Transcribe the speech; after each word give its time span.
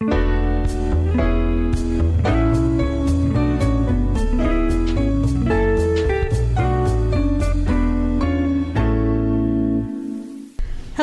you 0.00 0.25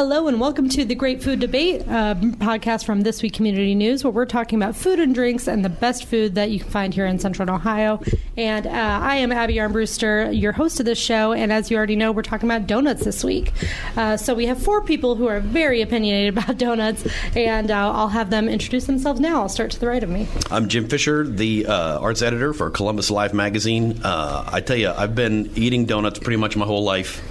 Hello 0.03 0.27
and 0.27 0.37
welcome 0.37 0.67
to 0.67 0.83
the 0.83 0.95
Great 0.95 1.23
Food 1.23 1.39
Debate 1.39 1.79
uh, 1.87 2.15
podcast 2.15 2.83
from 2.83 3.03
This 3.03 3.21
Week 3.23 3.31
Community 3.31 3.73
News, 3.73 4.03
where 4.03 4.11
we're 4.11 4.25
talking 4.25 4.61
about 4.61 4.75
food 4.75 4.99
and 4.99 5.15
drinks 5.15 5.47
and 5.47 5.63
the 5.63 5.69
best 5.69 6.03
food 6.03 6.35
that 6.35 6.51
you 6.51 6.59
can 6.59 6.69
find 6.69 6.93
here 6.93 7.05
in 7.05 7.19
Central 7.19 7.49
Ohio. 7.49 8.01
And 8.35 8.67
uh, 8.67 8.69
I 8.69 9.15
am 9.15 9.31
Abby 9.31 9.55
Armbruster, 9.55 10.37
your 10.37 10.51
host 10.51 10.81
of 10.81 10.85
this 10.85 10.99
show. 10.99 11.31
And 11.31 11.53
as 11.53 11.71
you 11.71 11.77
already 11.77 11.95
know, 11.95 12.11
we're 12.11 12.21
talking 12.21 12.49
about 12.49 12.67
donuts 12.67 13.05
this 13.05 13.23
week. 13.23 13.53
Uh, 13.95 14.17
so 14.17 14.35
we 14.35 14.45
have 14.47 14.61
four 14.61 14.81
people 14.81 15.15
who 15.15 15.27
are 15.27 15.39
very 15.39 15.81
opinionated 15.81 16.37
about 16.37 16.57
donuts, 16.57 17.07
and 17.33 17.71
uh, 17.71 17.93
I'll 17.93 18.09
have 18.09 18.29
them 18.29 18.49
introduce 18.49 18.83
themselves 18.83 19.21
now. 19.21 19.39
I'll 19.39 19.47
start 19.47 19.71
to 19.71 19.79
the 19.79 19.87
right 19.87 20.03
of 20.03 20.09
me. 20.09 20.27
I'm 20.51 20.67
Jim 20.67 20.89
Fischer, 20.89 21.25
the 21.25 21.65
uh, 21.67 21.99
arts 21.99 22.21
editor 22.21 22.53
for 22.53 22.69
Columbus 22.69 23.07
Alive 23.07 23.33
magazine. 23.33 24.01
Uh, 24.03 24.49
I 24.51 24.59
tell 24.59 24.75
you, 24.75 24.89
I've 24.89 25.15
been 25.15 25.49
eating 25.55 25.85
donuts 25.85 26.19
pretty 26.19 26.37
much 26.37 26.57
my 26.57 26.65
whole 26.65 26.83
life, 26.83 27.21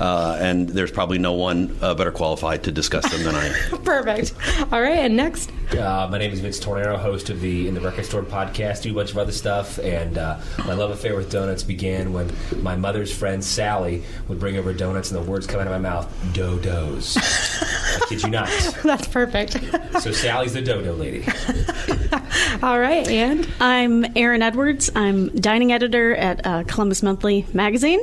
and 0.00 0.70
there's 0.70 0.90
probably 0.90 1.18
no 1.18 1.34
one 1.34 1.66
better 1.66 2.13
qualified 2.14 2.62
to 2.64 2.72
discuss 2.72 3.10
them 3.10 3.22
than 3.24 3.34
I 3.34 3.46
am. 3.46 3.78
Perfect. 3.82 4.32
All 4.72 4.80
right, 4.80 4.98
and 4.98 5.16
next. 5.16 5.50
Uh, 5.72 6.08
my 6.10 6.18
name 6.18 6.32
is 6.32 6.40
Vince 6.40 6.58
Tornero, 6.60 6.96
host 6.96 7.30
of 7.30 7.40
the 7.40 7.68
In 7.68 7.74
the 7.74 7.80
Record 7.80 8.04
Store 8.06 8.22
podcast. 8.22 8.82
Do 8.82 8.92
a 8.92 8.94
bunch 8.94 9.10
of 9.10 9.18
other 9.18 9.32
stuff, 9.32 9.78
and 9.78 10.16
uh, 10.16 10.38
my 10.66 10.74
love 10.74 10.90
affair 10.90 11.16
with 11.16 11.30
donuts 11.30 11.62
began 11.62 12.12
when 12.12 12.30
my 12.62 12.76
mother's 12.76 13.12
friend 13.12 13.44
Sally 13.44 14.04
would 14.28 14.38
bring 14.38 14.56
over 14.56 14.72
donuts, 14.72 15.10
and 15.10 15.20
the 15.20 15.30
words 15.30 15.46
come 15.46 15.60
out 15.60 15.66
of 15.66 15.72
my 15.72 15.78
mouth: 15.78 16.12
"Do-dos." 16.32 17.16
I 17.16 18.06
kid 18.08 18.22
you 18.22 18.30
not. 18.30 18.48
That's 18.82 19.08
perfect. 19.08 19.58
so 20.00 20.12
Sally's 20.12 20.52
the 20.54 20.62
dodo 20.62 20.94
lady. 20.94 21.24
All 22.62 22.78
right, 22.78 23.06
and 23.08 23.48
I'm 23.60 24.16
Erin 24.16 24.42
Edwards. 24.42 24.90
I'm 24.94 25.28
dining 25.30 25.72
editor 25.72 26.14
at 26.14 26.46
uh, 26.46 26.62
Columbus 26.64 27.02
Monthly 27.02 27.46
magazine 27.52 28.00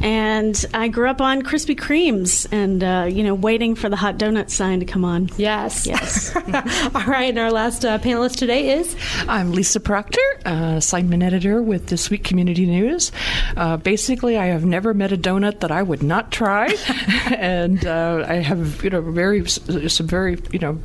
and 0.00 0.64
I 0.72 0.88
grew 0.88 1.08
up 1.08 1.20
on 1.20 1.42
Krispy 1.42 1.76
Kremes 1.76 2.46
and, 2.52 2.84
uh, 2.84 3.08
you 3.10 3.24
know, 3.24 3.34
waiting 3.34 3.74
for 3.74 3.88
the 3.88 3.96
hot 3.96 4.16
donut 4.16 4.50
sign 4.50 4.80
to 4.80 4.86
come 4.86 5.04
on. 5.04 5.28
Yes. 5.36 5.86
Yes. 5.86 6.34
All 6.94 7.04
right. 7.04 7.30
And 7.30 7.38
our 7.38 7.50
last 7.50 7.84
uh, 7.84 7.98
panelist 7.98 8.36
today 8.36 8.78
is? 8.78 8.94
I'm 9.28 9.52
Lisa 9.52 9.80
Proctor, 9.80 10.20
uh, 10.46 10.74
assignment 10.76 11.22
editor 11.22 11.62
with 11.62 11.88
This 11.88 12.10
Week 12.10 12.22
Community 12.22 12.66
News. 12.66 13.10
Uh, 13.56 13.76
basically, 13.76 14.38
I 14.38 14.46
have 14.46 14.64
never 14.64 14.94
met 14.94 15.10
a 15.12 15.16
donut 15.16 15.60
that 15.60 15.72
I 15.72 15.82
would 15.82 16.02
not 16.02 16.30
try. 16.30 16.66
and 17.36 17.84
uh, 17.84 18.24
I 18.28 18.34
have, 18.34 18.84
you 18.84 18.90
know, 18.90 19.00
very, 19.00 19.46
some 19.48 20.06
very, 20.06 20.38
you 20.52 20.60
know, 20.60 20.80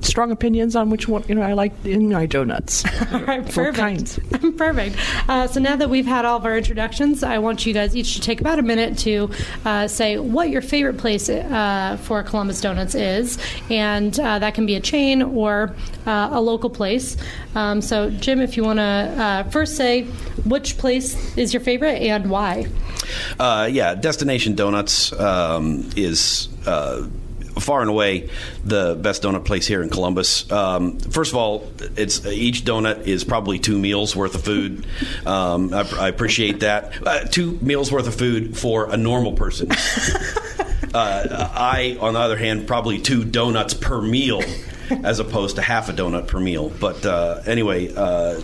strong 0.00 0.30
opinions 0.32 0.76
on 0.76 0.90
which 0.90 1.08
one, 1.08 1.24
you 1.28 1.34
know, 1.34 1.42
I 1.42 1.54
like 1.54 1.72
in 1.84 2.10
my 2.10 2.26
donuts. 2.26 2.84
All 3.12 3.20
right. 3.20 3.48
Perfect. 3.50 4.18
perfect. 4.58 4.96
so 5.52 5.60
now 5.60 5.76
that 5.76 5.88
we've 5.88 6.06
had 6.06 6.24
all 6.24 6.36
of 6.36 6.44
our 6.44 6.56
introductions, 6.56 7.22
I 7.22 7.38
want 7.38 7.64
you 7.64 7.72
guys 7.72 7.96
each 7.96 8.14
to 8.14 8.20
take 8.20 8.40
about 8.40 8.49
about 8.50 8.58
a 8.58 8.62
minute 8.62 8.98
to 8.98 9.30
uh, 9.64 9.86
say 9.86 10.18
what 10.18 10.50
your 10.50 10.60
favorite 10.60 10.98
place 10.98 11.28
uh, 11.28 11.96
for 12.02 12.20
Columbus 12.24 12.60
Donuts 12.60 12.96
is, 12.96 13.38
and 13.70 14.18
uh, 14.18 14.40
that 14.40 14.54
can 14.54 14.66
be 14.66 14.74
a 14.74 14.80
chain 14.80 15.22
or 15.22 15.72
uh, 16.04 16.30
a 16.32 16.40
local 16.40 16.68
place. 16.68 17.16
Um, 17.54 17.80
so, 17.80 18.10
Jim, 18.10 18.40
if 18.40 18.56
you 18.56 18.64
want 18.64 18.78
to 18.78 18.82
uh, 18.82 19.42
first 19.50 19.76
say 19.76 20.02
which 20.44 20.78
place 20.78 21.36
is 21.38 21.54
your 21.54 21.60
favorite 21.60 22.02
and 22.02 22.28
why. 22.28 22.66
yeah, 23.38 23.94
Destination 23.94 24.56
Donuts 24.56 25.12
um, 25.12 25.88
is 25.94 26.48
far 27.60 27.80
and 27.80 27.90
away 27.90 28.30
the 28.64 28.96
best 29.00 29.22
donut 29.22 29.44
place 29.44 29.66
here 29.66 29.82
in 29.82 29.90
Columbus. 29.90 30.50
Um, 30.50 30.98
first 30.98 31.32
of 31.32 31.36
all, 31.36 31.70
it's 31.96 32.24
each 32.26 32.64
donut 32.64 33.06
is 33.06 33.24
probably 33.24 33.58
two 33.58 33.78
meals 33.78 34.16
worth 34.16 34.34
of 34.34 34.42
food. 34.42 34.86
Um, 35.26 35.72
I, 35.72 35.88
I, 35.98 36.08
appreciate 36.08 36.60
that. 36.60 37.06
Uh, 37.06 37.24
two 37.24 37.58
meals 37.60 37.92
worth 37.92 38.06
of 38.06 38.14
food 38.14 38.56
for 38.56 38.92
a 38.92 38.96
normal 38.96 39.32
person. 39.32 39.70
Uh, 40.92 41.48
I, 41.54 41.98
on 42.00 42.14
the 42.14 42.18
other 42.18 42.36
hand, 42.36 42.66
probably 42.66 42.98
two 42.98 43.24
donuts 43.24 43.74
per 43.74 44.02
meal 44.02 44.42
as 45.04 45.20
opposed 45.20 45.56
to 45.56 45.62
half 45.62 45.88
a 45.88 45.92
donut 45.92 46.26
per 46.26 46.40
meal. 46.40 46.68
But 46.68 47.06
uh, 47.06 47.42
anyway, 47.46 47.94
uh, 47.94 48.40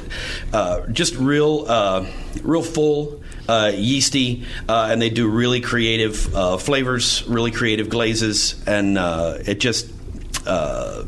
uh, 0.52 0.86
just 0.86 1.16
real, 1.16 1.64
uh, 1.66 2.06
real 2.42 2.62
full 2.62 3.20
uh, 3.48 3.72
yeasty, 3.74 4.44
uh, 4.68 4.88
and 4.90 5.00
they 5.00 5.10
do 5.10 5.28
really 5.28 5.60
creative 5.60 6.34
uh, 6.34 6.56
flavors, 6.56 7.24
really 7.26 7.50
creative 7.50 7.88
glazes, 7.88 8.62
and 8.66 8.98
uh, 8.98 9.38
it 9.46 9.60
just 9.60 9.90
uh, 10.46 11.04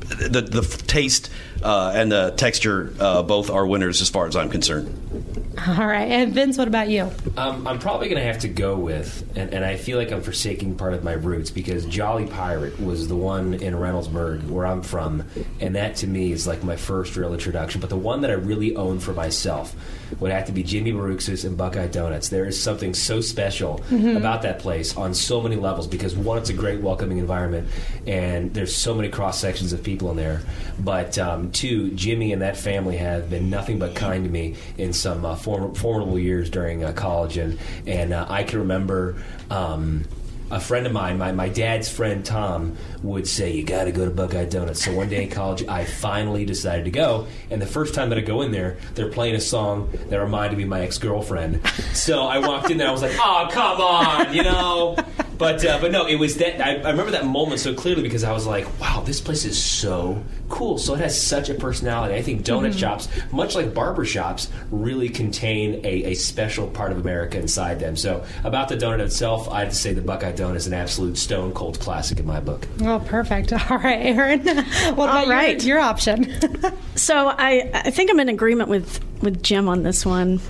the 0.00 0.40
the 0.40 0.62
taste 0.86 1.30
and 1.62 2.12
the 2.12 2.32
texture 2.36 2.92
both 3.26 3.50
are 3.50 3.66
winners 3.66 4.00
as 4.02 4.10
far 4.10 4.26
as 4.26 4.36
I'm 4.36 4.50
concerned. 4.50 5.05
All 5.66 5.86
right, 5.86 6.10
and 6.10 6.32
Vince, 6.32 6.58
what 6.58 6.68
about 6.68 6.88
you? 6.88 7.10
Um, 7.36 7.66
I'm 7.66 7.78
probably 7.78 8.08
going 8.08 8.20
to 8.20 8.26
have 8.26 8.40
to 8.40 8.48
go 8.48 8.76
with, 8.76 9.28
and, 9.36 9.52
and, 9.52 9.64
I 9.64 9.76
feel 9.76 9.98
like 9.98 10.12
I'm 10.12 10.22
forsaking 10.22 10.76
part 10.76 10.94
of 10.94 11.02
my 11.02 11.12
roots 11.12 11.50
because 11.50 11.86
Jolly 11.86 12.26
Pirate 12.26 12.80
was 12.80 13.08
the 13.08 13.16
one 13.16 13.54
in 13.54 13.74
Reynoldsburg 13.74 14.48
where 14.48 14.66
I'm 14.66 14.82
from, 14.82 15.24
and 15.60 15.74
that 15.74 15.96
to 15.96 16.06
me 16.06 16.32
is 16.32 16.46
like 16.46 16.62
my 16.62 16.76
first 16.76 17.16
real 17.16 17.32
introduction. 17.32 17.80
But 17.80 17.90
the 17.90 17.96
one 17.96 18.20
that 18.20 18.30
I 18.30 18.34
really 18.34 18.76
own 18.76 19.00
for 19.00 19.12
myself 19.12 19.74
would 20.20 20.30
have 20.30 20.46
to 20.46 20.52
be 20.52 20.62
Jimmy 20.62 20.92
Barouxis 20.92 21.44
and 21.44 21.56
Buckeye 21.56 21.88
Donuts. 21.88 22.28
There 22.28 22.46
is 22.46 22.60
something 22.60 22.94
so 22.94 23.20
special 23.20 23.78
mm-hmm. 23.90 24.16
about 24.16 24.42
that 24.42 24.58
place 24.58 24.96
on 24.96 25.14
so 25.14 25.40
many 25.40 25.56
levels 25.56 25.86
because 25.86 26.14
one, 26.14 26.38
it's 26.38 26.50
a 26.50 26.54
great 26.54 26.80
welcoming 26.80 27.18
environment, 27.18 27.68
and 28.06 28.52
there's 28.54 28.74
so 28.74 28.94
many 28.94 29.08
cross 29.08 29.40
sections 29.40 29.72
of 29.72 29.82
people 29.82 30.10
in 30.10 30.16
there. 30.16 30.42
But 30.78 31.18
um, 31.18 31.50
two, 31.50 31.90
Jimmy 31.92 32.32
and 32.32 32.42
that 32.42 32.56
family 32.56 32.96
have 32.98 33.30
been 33.30 33.50
nothing 33.50 33.78
but 33.78 33.94
kind 33.94 34.24
to 34.24 34.30
me 34.30 34.56
in 34.78 34.92
some 35.06 35.24
uh, 35.24 35.36
form- 35.36 35.72
formidable 35.72 36.18
years 36.18 36.50
during 36.50 36.82
uh, 36.82 36.92
college, 36.92 37.36
and 37.36 37.58
and 37.86 38.12
uh, 38.12 38.26
I 38.28 38.42
can 38.42 38.58
remember. 38.58 39.22
Um, 39.50 40.04
a 40.48 40.60
friend 40.60 40.86
of 40.86 40.92
mine, 40.92 41.18
my, 41.18 41.32
my 41.32 41.48
dad's 41.48 41.88
friend 41.88 42.24
Tom, 42.24 42.76
would 43.02 43.26
say, 43.26 43.50
You 43.52 43.64
got 43.64 43.86
to 43.86 43.90
go 43.90 44.04
to 44.04 44.12
Buckeye 44.12 44.44
Donuts. 44.44 44.84
So 44.84 44.92
one 44.94 45.08
day 45.08 45.24
in 45.24 45.28
college, 45.28 45.66
I 45.66 45.84
finally 45.84 46.44
decided 46.44 46.84
to 46.84 46.92
go. 46.92 47.26
And 47.50 47.60
the 47.60 47.66
first 47.66 47.94
time 47.94 48.10
that 48.10 48.18
I 48.18 48.20
go 48.20 48.42
in 48.42 48.52
there, 48.52 48.76
they're 48.94 49.10
playing 49.10 49.34
a 49.34 49.40
song 49.40 49.90
that 50.08 50.20
reminded 50.20 50.56
me 50.56 50.62
of 50.62 50.68
my 50.68 50.82
ex 50.82 50.98
girlfriend. 50.98 51.66
So 51.94 52.26
I 52.28 52.38
walked 52.38 52.70
in 52.70 52.78
there, 52.78 52.86
I 52.86 52.92
was 52.92 53.02
like, 53.02 53.16
Oh, 53.18 53.48
come 53.50 53.80
on, 53.80 54.32
you 54.32 54.44
know? 54.44 54.96
But, 55.38 55.64
uh, 55.64 55.78
but 55.80 55.92
no, 55.92 56.06
it 56.06 56.16
was 56.16 56.36
that. 56.36 56.60
I, 56.60 56.76
I 56.76 56.90
remember 56.90 57.12
that 57.12 57.26
moment 57.26 57.60
so 57.60 57.74
clearly 57.74 58.02
because 58.02 58.24
I 58.24 58.32
was 58.32 58.46
like, 58.46 58.66
Wow, 58.80 59.02
this 59.04 59.20
place 59.20 59.44
is 59.44 59.62
so 59.62 60.22
cool. 60.48 60.78
So 60.78 60.94
it 60.94 61.00
has 61.00 61.20
such 61.20 61.48
a 61.48 61.54
personality. 61.54 62.14
I 62.14 62.22
think 62.22 62.42
donut 62.42 62.70
mm-hmm. 62.70 62.78
shops, 62.78 63.08
much 63.32 63.54
like 63.54 63.74
barber 63.74 64.04
shops, 64.04 64.48
really 64.70 65.08
contain 65.08 65.84
a, 65.84 66.04
a, 66.04 66.14
special 66.14 66.68
part 66.68 66.92
of 66.92 66.98
America 66.98 67.38
inside 67.38 67.80
them. 67.80 67.96
So 67.96 68.24
about 68.44 68.68
the 68.68 68.76
donut 68.76 69.00
itself, 69.00 69.48
I 69.48 69.60
have 69.60 69.70
to 69.70 69.74
say 69.74 69.92
the 69.92 70.00
Buckeye 70.00 70.32
Donut 70.32 70.56
is 70.56 70.66
an 70.66 70.74
absolute 70.74 71.18
stone 71.18 71.52
cold 71.52 71.78
classic 71.80 72.18
in 72.18 72.26
my 72.26 72.40
book. 72.40 72.66
Oh, 72.82 73.02
perfect. 73.04 73.52
All 73.70 73.78
right, 73.78 74.00
Erin. 74.00 74.46
What 74.96 75.08
about 75.08 75.28
right. 75.28 75.62
your, 75.62 75.76
your 75.76 75.84
option? 75.84 76.32
so 76.94 77.28
I, 77.28 77.70
I 77.74 77.90
think 77.90 78.10
I'm 78.10 78.20
in 78.20 78.28
agreement 78.28 78.68
with, 78.68 79.00
with 79.22 79.42
Jim 79.42 79.68
on 79.68 79.82
this 79.82 80.04
one. 80.04 80.40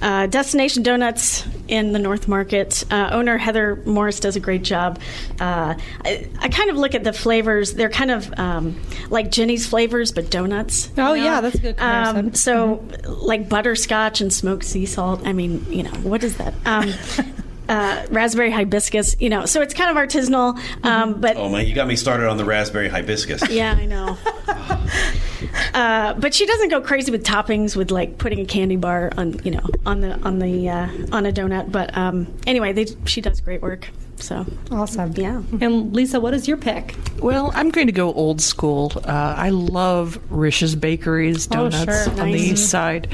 Uh, 0.00 0.26
Destination 0.26 0.82
Donuts 0.82 1.46
in 1.68 1.92
the 1.92 1.98
North 1.98 2.28
Market. 2.28 2.84
Uh, 2.90 3.08
owner 3.12 3.38
Heather 3.38 3.76
Morris 3.86 4.20
does 4.20 4.36
a 4.36 4.40
great 4.40 4.62
job. 4.62 5.00
Uh, 5.40 5.74
I, 6.04 6.28
I, 6.38 6.48
kind 6.48 6.70
of 6.70 6.76
look 6.76 6.94
at 6.94 7.04
the 7.04 7.12
flavors. 7.12 7.74
They're 7.74 7.90
kind 7.90 8.10
of 8.10 8.32
um, 8.38 8.80
like 9.08 9.30
Jeni's 9.30 9.66
flavors, 9.66 10.12
but 10.12 10.30
donuts. 10.30 10.90
Oh 10.98 11.14
you 11.14 11.20
know? 11.20 11.26
yeah, 11.26 11.40
that's 11.40 11.54
a 11.56 11.58
good. 11.58 11.80
Um, 11.80 12.34
so 12.34 12.76
mm-hmm. 12.76 13.12
like 13.26 13.48
butterscotch 13.48 14.20
and 14.20 14.32
smoked 14.32 14.64
sea 14.64 14.86
salt. 14.86 15.26
I 15.26 15.32
mean, 15.32 15.64
you 15.70 15.82
know, 15.82 15.94
what 16.02 16.22
is 16.22 16.36
that? 16.36 16.54
Um, 16.66 16.92
uh, 17.68 18.06
raspberry 18.10 18.50
hibiscus, 18.50 19.16
you 19.20 19.28
know, 19.28 19.46
so 19.46 19.62
it's 19.62 19.74
kind 19.74 19.90
of 19.90 19.96
artisanal. 19.96 20.56
Um, 20.84 21.12
mm-hmm. 21.12 21.20
but 21.20 21.36
oh 21.36 21.48
man, 21.48 21.66
you 21.66 21.74
got 21.74 21.86
me 21.86 21.96
started 21.96 22.28
on 22.28 22.36
the 22.36 22.44
raspberry 22.44 22.88
hibiscus. 22.88 23.42
Yeah, 23.54 23.76
I 23.78 23.86
know. 23.86 24.18
uh, 25.74 26.14
but 26.14 26.34
she 26.34 26.44
doesn't 26.44 26.68
go 26.68 26.80
crazy 26.80 27.12
with 27.12 27.24
toppings, 27.24 27.76
with 27.76 27.92
like 27.92 28.18
putting 28.18 28.40
a 28.40 28.44
candy 28.44 28.74
bar 28.74 29.12
on, 29.16 29.38
you 29.44 29.52
know, 29.52 29.60
on 29.86 30.00
the 30.00 30.20
on 30.22 30.40
the 30.40 30.68
uh, 30.68 30.88
on 31.12 31.24
a 31.24 31.32
donut. 31.32 31.70
But 31.70 31.96
um, 31.96 32.26
anyway, 32.48 32.72
they, 32.72 32.86
she 33.04 33.20
does 33.20 33.40
great 33.40 33.62
work. 33.62 33.90
So 34.16 34.46
awesome. 34.70 35.12
Yeah. 35.16 35.42
And 35.60 35.94
Lisa, 35.94 36.20
what 36.20 36.34
is 36.34 36.48
your 36.48 36.56
pick? 36.56 36.94
Well, 37.20 37.52
I'm 37.54 37.70
going 37.70 37.86
to 37.86 37.92
go 37.92 38.12
old 38.12 38.40
school. 38.40 38.92
Uh, 38.96 39.34
I 39.36 39.50
love 39.50 40.18
Resch's 40.30 40.74
Bakeries 40.74 41.46
donuts 41.46 41.76
oh, 41.76 41.84
sure. 41.84 42.10
on 42.10 42.16
nice. 42.16 42.40
the 42.40 42.40
east 42.40 42.70
side. 42.70 43.08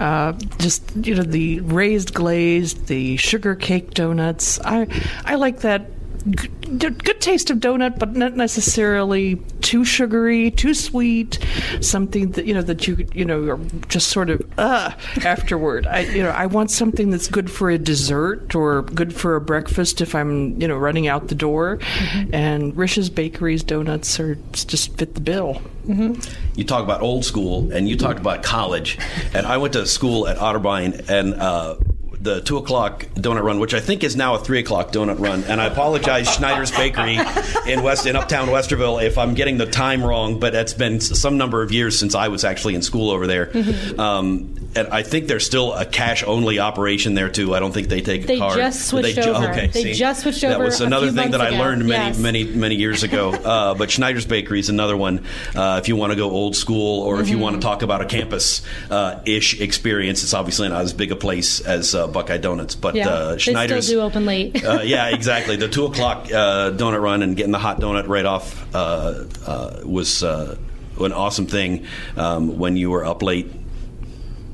Uh, 0.00 0.32
just 0.58 0.82
you 0.96 1.14
know 1.14 1.22
the 1.22 1.60
raised 1.60 2.14
glazed, 2.14 2.86
the 2.86 3.16
sugar 3.16 3.54
cake 3.54 3.94
donuts. 3.94 4.60
I 4.64 4.86
I 5.24 5.36
like 5.36 5.60
that 5.60 5.90
good, 6.32 7.04
good 7.04 7.20
taste 7.20 7.50
of 7.50 7.58
donut, 7.58 7.98
but 7.98 8.14
not 8.14 8.34
necessarily 8.36 9.36
too 9.60 9.84
sugary, 9.84 10.50
too 10.50 10.74
sweet. 10.74 11.38
Something 11.80 12.32
that 12.32 12.46
you 12.46 12.54
know 12.54 12.62
that 12.62 12.86
you 12.86 13.06
you 13.12 13.24
know 13.24 13.42
are 13.48 13.58
just 13.88 14.08
sort 14.08 14.30
of 14.30 14.40
uh 14.58 14.92
afterward. 15.24 15.86
I 15.86 16.00
you 16.00 16.22
know 16.22 16.30
I 16.30 16.46
want 16.46 16.70
something 16.70 17.10
that's 17.10 17.28
good 17.28 17.50
for 17.50 17.70
a 17.70 17.78
dessert 17.78 18.54
or 18.54 18.82
good 18.82 19.14
for 19.14 19.36
a 19.36 19.40
breakfast 19.40 20.00
if 20.00 20.14
I'm 20.14 20.60
you 20.60 20.68
know 20.68 20.76
running 20.76 21.08
out 21.08 21.28
the 21.28 21.34
door. 21.34 21.78
Mm-hmm. 21.78 22.34
And 22.34 22.74
Resch's 22.74 23.10
Bakery's 23.10 23.62
donuts 23.62 24.18
are 24.20 24.36
just 24.52 24.96
fit 24.96 25.14
the 25.14 25.20
bill. 25.20 25.62
Mm-hmm. 25.86 26.20
You 26.54 26.64
talk 26.64 26.84
about 26.84 27.00
old 27.00 27.24
school, 27.24 27.72
and 27.72 27.88
you 27.88 27.96
talked 27.96 28.18
about 28.20 28.42
college, 28.42 28.98
and 29.32 29.46
I 29.46 29.56
went 29.56 29.72
to 29.72 29.86
school 29.86 30.28
at 30.28 30.36
Otterbein, 30.36 31.08
and 31.08 31.34
uh, 31.34 31.76
the 32.20 32.40
two 32.40 32.56
o'clock 32.56 33.06
donut 33.14 33.42
run, 33.42 33.58
which 33.60 33.74
I 33.74 33.80
think 33.80 34.02
is 34.04 34.16
now 34.16 34.34
a 34.34 34.38
three 34.38 34.58
o'clock 34.58 34.92
donut 34.92 35.18
run. 35.18 35.44
And 35.44 35.60
I 35.60 35.66
apologize, 35.66 36.32
Schneider's 36.32 36.70
Bakery 36.70 37.18
in 37.66 37.82
West 37.82 38.06
in 38.06 38.16
Uptown 38.16 38.48
Westerville, 38.48 39.02
if 39.02 39.18
I'm 39.18 39.34
getting 39.34 39.58
the 39.58 39.66
time 39.66 40.02
wrong. 40.02 40.40
But 40.40 40.54
it's 40.54 40.74
been 40.74 41.00
some 41.00 41.38
number 41.38 41.62
of 41.62 41.72
years 41.72 41.98
since 41.98 42.14
I 42.14 42.28
was 42.28 42.44
actually 42.44 42.74
in 42.74 42.82
school 42.82 43.10
over 43.10 43.26
there. 43.26 43.46
Mm-hmm. 43.46 44.00
Um, 44.08 44.54
and 44.76 44.88
I 44.88 45.02
think 45.02 45.28
there's 45.28 45.44
still 45.44 45.72
a 45.72 45.84
cash 45.84 46.22
only 46.22 46.58
operation 46.58 47.14
there 47.14 47.28
too. 47.28 47.54
I 47.54 47.58
don't 47.58 47.72
think 47.72 47.88
they 47.88 48.00
take 48.00 48.24
a 48.24 48.26
they 48.26 48.38
card. 48.38 48.56
Just 48.56 48.86
switched 48.86 49.16
they, 49.16 49.28
over. 49.28 49.50
Okay, 49.50 49.66
they 49.68 49.92
just 49.92 50.22
switched 50.22 50.44
over. 50.44 50.58
That 50.58 50.64
was 50.64 50.80
another 50.80 51.10
thing 51.10 51.30
that 51.32 51.40
ago. 51.40 51.56
I 51.56 51.58
learned 51.58 51.86
many, 51.86 52.06
yes. 52.06 52.18
many, 52.18 52.44
many 52.44 52.74
years 52.74 53.02
ago. 53.02 53.36
Uh, 53.48 53.74
but 53.74 53.90
Schneider's 53.90 54.26
Bakery 54.26 54.60
is 54.60 54.68
another 54.68 54.96
one. 54.96 55.24
Uh, 55.54 55.78
if 55.80 55.88
you 55.88 55.96
want 55.96 56.12
to 56.12 56.16
go 56.16 56.30
old 56.30 56.54
school, 56.54 57.02
or 57.02 57.14
mm-hmm. 57.14 57.22
if 57.22 57.30
you 57.30 57.38
want 57.38 57.56
to 57.56 57.62
talk 57.62 57.82
about 57.82 58.02
a 58.02 58.04
campus 58.04 58.62
uh, 58.90 59.20
ish 59.24 59.60
experience, 59.60 60.22
it's 60.22 60.34
obviously 60.34 60.68
not 60.68 60.82
as 60.82 60.92
big 60.92 61.12
a 61.12 61.16
place 61.16 61.60
as 61.60 61.94
uh, 61.94 62.07
Buckeye 62.08 62.38
Donuts, 62.38 62.74
but 62.74 62.94
yeah, 62.94 63.08
uh, 63.08 63.38
Schneider's 63.38 63.76
they 63.76 63.80
still 63.92 64.00
do 64.00 64.06
open 64.06 64.26
late. 64.26 64.64
uh, 64.64 64.80
yeah, 64.82 65.08
exactly. 65.08 65.56
The 65.56 65.68
two 65.68 65.86
o'clock 65.86 66.26
uh, 66.26 66.72
donut 66.72 67.00
run 67.00 67.22
and 67.22 67.36
getting 67.36 67.52
the 67.52 67.58
hot 67.58 67.80
donut 67.80 68.08
right 68.08 68.26
off 68.26 68.66
uh, 68.74 69.24
uh, 69.46 69.80
was 69.84 70.22
uh, 70.22 70.56
an 71.00 71.12
awesome 71.12 71.46
thing 71.46 71.86
um, 72.16 72.58
when 72.58 72.76
you 72.76 72.90
were 72.90 73.04
up 73.04 73.22
late 73.22 73.50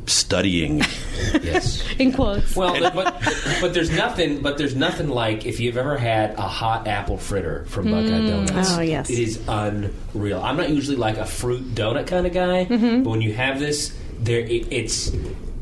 studying. 0.06 0.78
yes, 1.42 1.82
in 1.98 2.12
quotes. 2.12 2.56
Well, 2.56 2.90
but 2.92 3.22
but 3.60 3.74
there's 3.74 3.90
nothing. 3.90 4.42
But 4.42 4.58
there's 4.58 4.74
nothing 4.74 5.08
like 5.08 5.46
if 5.46 5.60
you've 5.60 5.76
ever 5.76 5.96
had 5.96 6.34
a 6.34 6.42
hot 6.42 6.86
apple 6.86 7.16
fritter 7.16 7.64
from 7.66 7.90
Buckeye 7.90 8.08
mm. 8.08 8.28
Donuts. 8.48 8.72
Oh 8.72 8.80
yes, 8.80 9.10
it 9.10 9.18
is 9.18 9.40
unreal. 9.48 10.42
I'm 10.42 10.56
not 10.56 10.70
usually 10.70 10.96
like 10.96 11.16
a 11.16 11.26
fruit 11.26 11.74
donut 11.74 12.06
kind 12.06 12.26
of 12.26 12.32
guy, 12.32 12.66
mm-hmm. 12.66 13.02
but 13.02 13.10
when 13.10 13.20
you 13.20 13.32
have 13.32 13.58
this, 13.58 13.94
there 14.18 14.40
it, 14.40 14.72
it's 14.72 15.10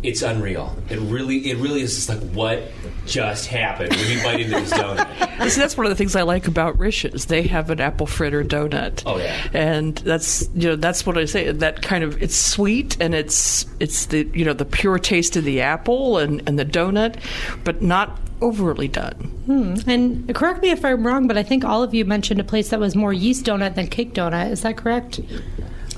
it's 0.03 0.23
unreal. 0.23 0.77
It 0.91 0.99
really, 0.99 1.51
it 1.51 1.59
really 1.59 1.83
is 1.83 1.95
just 1.95 2.09
like 2.09 2.21
what 2.33 2.63
just 3.07 3.47
happened 3.47 3.91
when 3.91 4.11
you 4.11 4.23
bite 4.23 4.41
into 4.41 4.53
this 4.53 4.73
donut. 4.73 5.49
See, 5.51 5.61
that's 5.61 5.77
one 5.77 5.87
of 5.87 5.91
the 5.91 5.97
things 5.97 6.17
I 6.17 6.23
like 6.23 6.47
about 6.49 6.79
Resch's. 6.79 7.27
They 7.27 7.43
have 7.43 7.71
an 7.71 7.81
apple 7.81 8.07
fritter 8.07 8.45
donut. 8.45 9.03
Oh 9.07 9.19
yeah, 9.19 9.49
and 9.53 9.97
that's 9.99 10.49
you 10.55 10.69
know 10.69 10.77
that's 10.77 11.07
what 11.07 11.17
I 11.19 11.25
say. 11.25 11.51
That 11.53 11.83
kind 11.83 12.05
of 12.05 12.21
it's 12.23 12.37
sweet 12.37 12.97
and 13.01 13.15
it's 13.15 13.67
it's 13.81 14.07
the 14.07 14.29
you 14.35 14.45
know 14.45 14.53
the 14.53 14.65
pure 14.65 14.99
taste 14.99 15.37
of 15.37 15.45
the 15.45 15.61
apple 15.61 16.19
and 16.19 16.43
and 16.47 16.59
the 16.59 16.65
donut, 16.65 17.17
but 17.65 17.83
not 17.83 18.19
overly 18.41 18.89
done. 18.89 19.15
Hmm. 19.47 19.75
And 19.89 20.35
correct 20.35 20.63
me 20.63 20.71
if 20.71 20.85
I'm 20.85 21.07
wrong, 21.07 21.29
but 21.29 21.39
I 21.39 21.43
think 21.43 21.65
all 21.65 21.83
of 21.83 21.95
you 21.95 22.05
mentioned 22.05 22.41
a 22.41 22.45
place 22.45 22.71
that 22.71 22.81
was 22.81 22.97
more 22.97 23.13
yeast 23.13 23.47
donut 23.47 23.77
than 23.77 23.87
cake 23.87 24.15
donut. 24.15 24.51
Is 24.51 24.63
that 24.63 24.77
correct? 24.77 25.21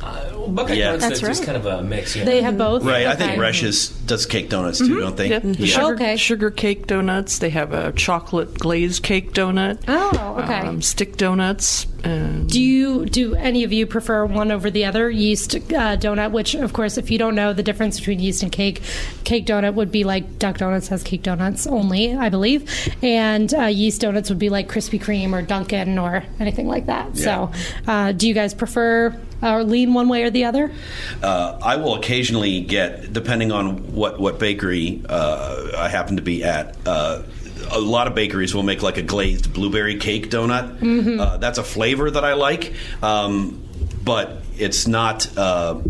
Uh, 0.05 0.47
Buckeye 0.49 0.75
yeah. 0.75 0.85
Donuts, 0.93 1.09
that's 1.09 1.23
right. 1.23 1.29
just 1.31 1.45
kind 1.45 1.57
of 1.57 1.65
a 1.65 1.83
mix. 1.83 2.15
Yeah. 2.15 2.25
They 2.25 2.43
have 2.43 2.59
both. 2.59 2.85
Right. 2.85 3.07
Okay. 3.07 3.11
I 3.11 3.17
think 3.17 3.33
Resch's 3.41 3.89
does 3.89 4.27
cake 4.27 4.51
donuts 4.51 4.79
too, 4.79 4.85
mm-hmm. 4.85 5.01
don't 5.01 5.17
they? 5.17 5.31
Yeah. 5.31 5.41
yeah. 5.43 5.67
Sugar, 5.67 5.95
okay. 5.95 6.17
sugar 6.17 6.51
cake 6.51 6.87
donuts. 6.87 7.39
They 7.39 7.51
have 7.51 7.73
a 7.73 7.93
chocolate 7.93 8.59
glazed 8.59 9.03
cake 9.03 9.33
donut. 9.33 9.83
Oh, 9.89 10.37
okay. 10.43 10.61
Um, 10.61 10.83
stick 10.83 11.17
donuts. 11.17 11.87
do 12.05 12.61
you 12.61 13.07
do 13.07 13.35
any 13.35 13.65
of 13.65 13.73
you 13.73 13.87
prefer 13.87 14.27
one 14.27 14.53
over 14.53 14.71
the 14.71 14.85
other 14.85 15.09
yeast 15.09 15.55
uh, 15.55 15.97
donut? 15.97 16.33
Which, 16.33 16.55
of 16.55 16.75
course, 16.75 16.99
if 16.99 17.11
you 17.11 17.17
don't 17.17 17.35
know 17.35 17.55
the 17.55 17.63
difference 17.63 17.99
between 17.99 18.21
yeast 18.21 18.43
and 18.43 18.53
cake, 18.53 18.83
cake 19.25 19.47
donut 19.47 19.73
would 19.75 19.91
be 19.91 20.05
like 20.05 20.39
Duck 20.39 20.59
Donuts 20.59 20.89
has 20.89 21.03
cake 21.03 21.23
donuts 21.23 21.67
only, 21.67 22.15
I 22.15 22.29
believe, 22.29 22.71
and 23.03 23.53
uh, 23.55 23.63
yeast 23.65 24.03
donuts 24.03 24.29
would 24.29 24.39
be 24.39 24.51
like 24.51 24.69
Krispy 24.69 25.01
Kreme 25.01 25.33
or 25.33 25.41
Dunkin' 25.41 25.99
or 25.99 26.25
anything 26.39 26.69
like 26.69 26.87
that. 26.87 27.15
Yeah. 27.15 27.25
So, 27.25 27.53
uh, 27.87 28.13
do 28.13 28.29
you 28.29 28.35
guys 28.35 28.53
prefer 28.53 29.19
or 29.43 29.65
lean 29.65 29.95
one 29.95 30.09
way 30.09 30.23
or 30.23 30.31
the 30.31 30.45
other? 30.45 30.73
Uh, 31.23 31.59
I 31.63 31.77
will 31.77 31.95
occasionally 31.95 32.61
get, 32.61 33.13
depending 33.13 33.53
on 33.53 33.95
what 33.95 34.19
what 34.19 34.39
bakery 34.39 35.03
uh, 35.09 35.73
I 35.77 35.89
happen 35.89 36.17
to 36.17 36.23
be 36.23 36.45
at. 36.45 36.77
Uh, 36.87 37.23
a 37.71 37.81
lot 37.81 38.07
of 38.07 38.15
bakeries 38.15 38.55
will 38.55 38.63
make 38.63 38.83
like 38.83 38.99
a 38.99 39.03
glazed 39.03 39.53
blueberry 39.53 39.97
cake 39.99 40.31
donut. 40.31 40.79
Mm-hmm. 40.79 41.21
Uh, 41.21 41.37
that's 41.39 41.59
a 41.59 41.65
flavor 41.65 42.11
that 42.11 42.25
I 42.25 42.35
like, 42.35 42.75
um, 43.03 43.63
but 44.03 44.43
it's 44.57 44.87
not. 44.87 45.37
Uh, 45.37 45.81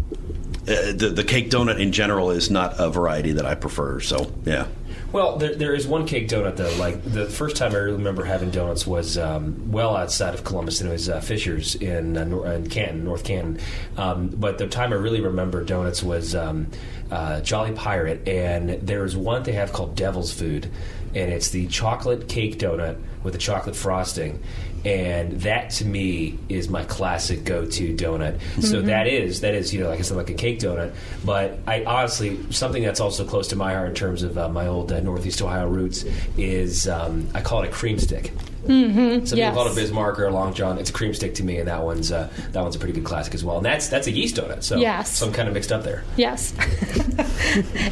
uh, 0.66 0.92
the, 0.92 1.12
the 1.14 1.24
cake 1.24 1.50
donut 1.50 1.78
in 1.78 1.92
general 1.92 2.30
is 2.30 2.50
not 2.50 2.76
a 2.78 2.88
variety 2.88 3.32
that 3.32 3.44
I 3.44 3.54
prefer. 3.54 4.00
So 4.00 4.32
yeah. 4.46 4.66
Well, 5.14 5.36
there, 5.36 5.54
there 5.54 5.74
is 5.76 5.86
one 5.86 6.06
cake 6.06 6.26
donut 6.26 6.56
though. 6.56 6.74
Like 6.74 7.00
the 7.04 7.26
first 7.26 7.54
time 7.54 7.70
I 7.70 7.76
remember 7.76 8.24
having 8.24 8.50
donuts 8.50 8.84
was 8.84 9.16
um, 9.16 9.70
well 9.70 9.96
outside 9.96 10.34
of 10.34 10.42
Columbus, 10.42 10.80
and 10.80 10.90
it 10.90 10.92
was 10.92 11.08
uh, 11.08 11.20
Fisher's 11.20 11.76
in, 11.76 12.16
uh, 12.16 12.22
in 12.22 12.68
Canton, 12.68 13.04
North 13.04 13.22
Canton. 13.22 13.60
Um, 13.96 14.26
but 14.26 14.58
the 14.58 14.66
time 14.66 14.92
I 14.92 14.96
really 14.96 15.20
remember 15.20 15.62
donuts 15.62 16.02
was 16.02 16.34
um, 16.34 16.66
uh, 17.12 17.42
Jolly 17.42 17.70
Pirate, 17.70 18.26
and 18.26 18.70
there's 18.84 19.16
one 19.16 19.44
they 19.44 19.52
have 19.52 19.72
called 19.72 19.94
Devil's 19.94 20.32
Food, 20.32 20.68
and 21.14 21.32
it's 21.32 21.50
the 21.50 21.68
chocolate 21.68 22.28
cake 22.28 22.58
donut 22.58 23.00
with 23.22 23.34
the 23.34 23.38
chocolate 23.38 23.76
frosting 23.76 24.42
and 24.84 25.32
that 25.42 25.70
to 25.70 25.84
me 25.84 26.38
is 26.48 26.68
my 26.68 26.84
classic 26.84 27.44
go-to 27.44 27.94
donut. 27.94 28.36
Mm-hmm. 28.36 28.60
So 28.60 28.82
that 28.82 29.06
is 29.06 29.40
that 29.40 29.54
is 29.54 29.72
you 29.72 29.82
know 29.82 29.88
like 29.88 29.98
I 29.98 30.02
said 30.02 30.16
like 30.16 30.30
a 30.30 30.34
cake 30.34 30.60
donut, 30.60 30.94
but 31.24 31.58
I 31.66 31.84
honestly 31.84 32.38
something 32.50 32.82
that's 32.82 33.00
also 33.00 33.24
close 33.24 33.48
to 33.48 33.56
my 33.56 33.72
heart 33.72 33.88
in 33.88 33.94
terms 33.94 34.22
of 34.22 34.36
uh, 34.36 34.48
my 34.48 34.66
old 34.66 34.92
uh, 34.92 35.00
Northeast 35.00 35.40
Ohio 35.42 35.68
roots 35.68 36.04
is 36.36 36.88
um, 36.88 37.28
I 37.34 37.40
call 37.40 37.62
it 37.62 37.68
a 37.68 37.72
cream 37.72 37.98
stick. 37.98 38.32
Mm-hmm. 38.64 39.26
Some 39.26 39.38
yes. 39.38 39.50
people 39.50 39.64
call 39.64 39.66
it 39.66 39.72
a 39.72 39.80
Bismarck 39.80 40.18
or 40.18 40.26
a 40.26 40.30
Long 40.30 40.54
John. 40.54 40.78
It's 40.78 40.90
a 40.90 40.92
cream 40.92 41.14
stick 41.14 41.34
to 41.36 41.44
me, 41.44 41.58
and 41.58 41.68
that 41.68 41.82
one's 41.82 42.10
uh, 42.10 42.30
that 42.52 42.62
one's 42.62 42.76
a 42.76 42.78
pretty 42.78 42.94
good 42.94 43.04
classic 43.04 43.34
as 43.34 43.44
well. 43.44 43.56
And 43.56 43.66
that's 43.66 43.88
that's 43.88 44.06
a 44.06 44.10
yeast 44.10 44.36
donut. 44.36 44.62
So 44.62 44.76
yes. 44.76 45.16
so 45.16 45.26
I'm 45.26 45.32
kind 45.32 45.48
of 45.48 45.54
mixed 45.54 45.72
up 45.72 45.82
there. 45.82 46.04
Yes. 46.16 46.54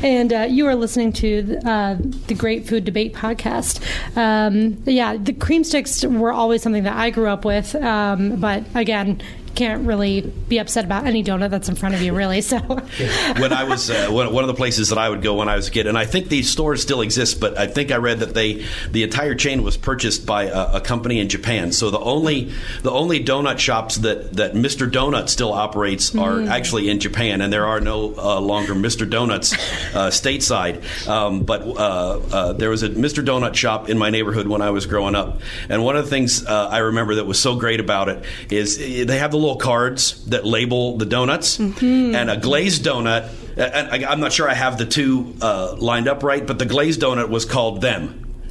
and 0.03 0.33
uh, 0.33 0.47
you 0.49 0.67
are 0.67 0.75
listening 0.75 1.13
to 1.15 1.43
the, 1.43 1.69
uh, 1.69 1.97
the 2.27 2.35
Great 2.35 2.67
Food 2.67 2.85
Debate 2.85 3.15
podcast. 3.15 3.81
Um, 4.17 4.83
yeah, 4.87 5.17
the 5.17 5.33
cream 5.33 5.65
sticks 5.65 6.05
were 6.05 6.33
always 6.33 6.63
something 6.63 6.85
that 6.85 6.97
I 6.97 7.11
grew 7.11 7.29
up 7.29 7.45
with, 7.45 7.75
um, 7.77 8.41
but 8.41 8.65
again, 8.75 9.23
can't 9.55 9.87
really 9.87 10.21
be 10.21 10.59
upset 10.59 10.85
about 10.85 11.07
any 11.07 11.23
donut 11.23 11.51
that's 11.51 11.69
in 11.69 11.75
front 11.75 11.95
of 11.95 12.03
you, 12.03 12.15
really. 12.15 12.41
So, 12.41 12.59
when 13.39 13.53
I 13.53 13.65
was 13.65 13.91
uh, 13.91 14.09
one, 14.09 14.27
of 14.27 14.47
the 14.47 14.55
places 14.55 14.89
that 14.89 14.99
I 14.99 15.09
would 15.09 15.23
go 15.23 15.35
when 15.35 15.49
I 15.49 15.57
was 15.57 15.69
a 15.69 15.71
kid, 15.71 15.87
and 15.87 15.97
I 15.97 16.05
think 16.05 16.29
these 16.29 16.51
stores 16.51 16.83
still 16.83 17.01
exist, 17.01 17.41
but 17.41 17.59
I 17.59 17.67
think 17.67 17.91
I 17.91 17.97
read 17.97 18.21
that 18.21 18.35
they 18.35 18.65
the 18.91 19.03
entire 19.03 19.35
chain 19.35 19.63
was 19.63 19.77
purchased 19.77 20.27
by 20.27 20.45
a, 20.45 20.77
a 20.77 20.81
company 20.81 21.21
in 21.21 21.29
Japan. 21.29 21.73
So 21.73 21.91
the 21.91 22.01
only 22.01 22.53
the 22.83 22.91
only 22.91 23.23
donut 23.25 23.59
shops 23.59 23.97
that 23.99 24.33
that 24.35 24.55
Mr. 24.55 24.91
Donut 24.91 25.29
still 25.29 25.53
operates 25.53 26.15
are 26.15 26.37
mm. 26.37 26.49
actually 26.49 26.89
in 26.89 27.01
Japan, 27.01 27.41
and 27.41 27.53
there 27.53 27.67
are 27.67 27.81
no 27.81 28.15
uh, 28.17 28.41
longer 28.41 28.75
Mr. 28.75 29.09
Donuts 29.09 29.53
uh, 29.95 30.11
stateside. 30.11 30.83
Um, 31.09 31.43
but 31.43 31.63
uh, 31.63 32.21
uh, 32.33 32.53
there 32.53 32.71
was 32.71 32.83
a 32.83 32.89
Mr. 32.89 33.25
Donut 33.25 33.55
shop 33.55 33.89
in 33.89 33.99
my 33.99 34.11
neighborhood 34.11 34.47
when 34.47 34.63
I 34.63 34.71
was 34.71 34.87
growing 34.87 35.15
up, 35.15 35.41
and 35.69 35.85
one 35.85 35.97
of 35.97 36.05
the 36.05 36.11
things 36.11 36.45
uh, 36.47 36.69
I 36.69 36.79
remember 36.79 37.17
that 37.17 37.27
was 37.27 37.39
so 37.39 37.57
great 37.57 37.81
about 37.81 38.09
it 38.09 38.25
is 38.51 38.79
they 38.79 39.19
have 39.19 39.31
the 39.31 39.39
little 39.43 39.57
cards 39.57 40.25
that 40.27 40.47
label 40.47 40.97
the 40.97 41.07
donuts, 41.07 41.59
mm-hmm. 41.59 42.15
and 42.15 42.31
a 42.31 42.37
glazed 42.37 42.85
donut. 42.85 43.29
And 43.57 44.05
I'm 44.07 44.21
not 44.21 44.33
sure 44.33 44.49
I 44.49 44.55
have 44.55 44.79
the 44.79 44.87
two 44.87 45.35
uh, 45.43 45.77
lined 45.79 46.09
up 46.09 46.23
right, 46.23 46.47
but 46.47 46.59
the 46.59 46.65
glazed 46.65 47.03
donut 47.03 47.29
was 47.29 47.45
called 47.45 47.83
them. 47.83 48.25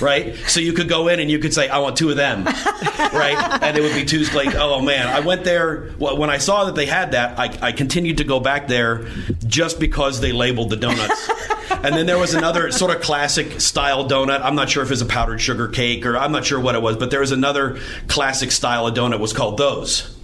right? 0.00 0.36
So 0.46 0.60
you 0.60 0.72
could 0.72 0.88
go 0.88 1.08
in 1.08 1.20
and 1.20 1.30
you 1.30 1.38
could 1.38 1.54
say, 1.54 1.68
"I 1.68 1.78
want 1.78 1.96
two 1.96 2.10
of 2.10 2.16
them," 2.16 2.44
right? 3.12 3.58
And 3.62 3.76
it 3.76 3.82
would 3.82 3.94
be 3.94 4.04
two 4.04 4.26
glazed. 4.26 4.56
Oh 4.56 4.80
man, 4.80 5.06
I 5.06 5.20
went 5.20 5.44
there 5.44 5.90
when 5.98 6.30
I 6.30 6.38
saw 6.38 6.64
that 6.64 6.74
they 6.74 6.86
had 6.86 7.12
that. 7.12 7.38
I, 7.38 7.68
I 7.68 7.72
continued 7.72 8.18
to 8.18 8.24
go 8.24 8.40
back 8.40 8.68
there 8.68 9.06
just 9.46 9.80
because 9.80 10.20
they 10.20 10.32
labeled 10.32 10.70
the 10.70 10.76
donuts. 10.76 11.30
and 11.70 11.94
then 11.94 12.06
there 12.06 12.18
was 12.18 12.34
another 12.34 12.70
sort 12.72 12.94
of 12.94 13.02
classic 13.02 13.60
style 13.60 14.08
donut. 14.08 14.40
I'm 14.42 14.54
not 14.54 14.70
sure 14.70 14.82
if 14.82 14.88
it 14.88 14.92
was 14.92 15.02
a 15.02 15.06
powdered 15.06 15.38
sugar 15.38 15.68
cake 15.68 16.06
or 16.06 16.16
I'm 16.16 16.32
not 16.32 16.44
sure 16.44 16.58
what 16.58 16.74
it 16.74 16.82
was, 16.82 16.96
but 16.96 17.10
there 17.10 17.20
was 17.20 17.32
another 17.32 17.78
classic 18.08 18.50
style 18.50 18.86
of 18.86 18.94
donut 18.94 19.20
was 19.20 19.32
called 19.32 19.58
those. 19.58 20.14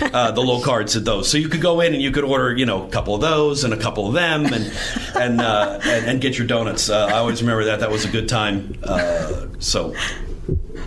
Uh, 0.00 0.30
the 0.30 0.40
low 0.40 0.60
cards 0.62 0.92
said 0.92 1.04
those. 1.04 1.30
So 1.30 1.38
you 1.38 1.48
could 1.48 1.60
go 1.60 1.80
in 1.80 1.92
and 1.92 2.02
you 2.02 2.10
could 2.10 2.24
order, 2.24 2.56
you 2.56 2.66
know, 2.66 2.86
a 2.86 2.90
couple 2.90 3.14
of 3.14 3.20
those 3.20 3.64
and 3.64 3.74
a 3.74 3.76
couple 3.76 4.06
of 4.06 4.14
them 4.14 4.46
and 4.46 4.72
and 5.14 5.40
uh, 5.40 5.80
and, 5.84 6.06
and, 6.06 6.20
get 6.20 6.38
your 6.38 6.46
donuts. 6.46 6.88
Uh, 6.88 7.06
I 7.06 7.18
always 7.18 7.42
remember 7.42 7.64
that. 7.64 7.80
That 7.80 7.90
was 7.90 8.04
a 8.04 8.08
good 8.08 8.28
time. 8.28 8.78
Uh, 8.82 9.46
so 9.58 9.94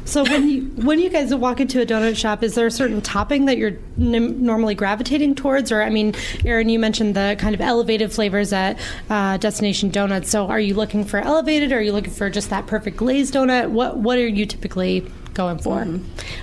so 0.05 0.23
when 0.23 0.49
you 0.49 0.61
when 0.83 0.99
you 0.99 1.09
guys 1.09 1.33
walk 1.33 1.59
into 1.59 1.81
a 1.81 1.85
donut 1.85 2.15
shop, 2.15 2.43
is 2.43 2.55
there 2.55 2.65
a 2.65 2.71
certain 2.71 3.01
topping 3.01 3.45
that 3.45 3.57
you're 3.57 3.77
n- 3.99 4.43
normally 4.43 4.75
gravitating 4.75 5.35
towards? 5.35 5.71
Or 5.71 5.81
I 5.81 5.89
mean, 5.89 6.15
Erin, 6.43 6.69
you 6.69 6.79
mentioned 6.79 7.15
the 7.15 7.35
kind 7.39 7.53
of 7.53 7.61
elevated 7.61 8.11
flavors 8.11 8.51
at 8.51 8.79
uh, 9.09 9.37
Destination 9.37 9.89
Donuts. 9.89 10.29
So 10.29 10.47
are 10.47 10.59
you 10.59 10.73
looking 10.73 11.05
for 11.05 11.19
elevated? 11.19 11.71
or 11.71 11.77
Are 11.77 11.81
you 11.81 11.93
looking 11.93 12.13
for 12.13 12.29
just 12.29 12.49
that 12.49 12.67
perfect 12.67 12.97
glazed 12.97 13.35
donut? 13.35 13.69
What 13.69 13.97
what 13.97 14.17
are 14.17 14.27
you 14.27 14.45
typically 14.45 15.05
going 15.33 15.57
for? 15.59 15.85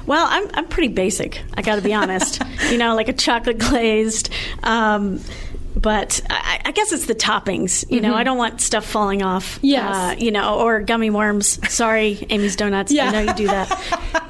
Well, 0.06 0.26
I'm 0.28 0.48
I'm 0.54 0.66
pretty 0.66 0.88
basic. 0.88 1.42
I 1.54 1.62
got 1.62 1.76
to 1.76 1.82
be 1.82 1.94
honest. 1.94 2.42
you 2.70 2.78
know, 2.78 2.94
like 2.94 3.08
a 3.08 3.12
chocolate 3.12 3.58
glazed. 3.58 4.30
Um, 4.62 5.20
but 5.76 6.20
I, 6.28 6.60
I 6.64 6.72
guess 6.72 6.92
it's 6.92 7.06
the 7.06 7.14
toppings. 7.14 7.88
You 7.88 8.00
know, 8.00 8.14
I 8.14 8.24
don't 8.24 8.38
want 8.38 8.60
stuff 8.60 8.84
falling 8.84 9.22
off. 9.22 9.60
Yes. 9.62 9.94
Uh, 9.94 10.16
you 10.18 10.32
know, 10.32 10.58
or 10.58 10.80
gummy 10.80 11.10
worms. 11.10 11.60
Sorry, 11.72 12.26
Amy's 12.30 12.56
Donuts. 12.56 12.90
Yeah. 12.90 13.06
I 13.06 13.10
know 13.12 13.20
you 13.20 13.34
do 13.34 13.46
that. 13.46 13.70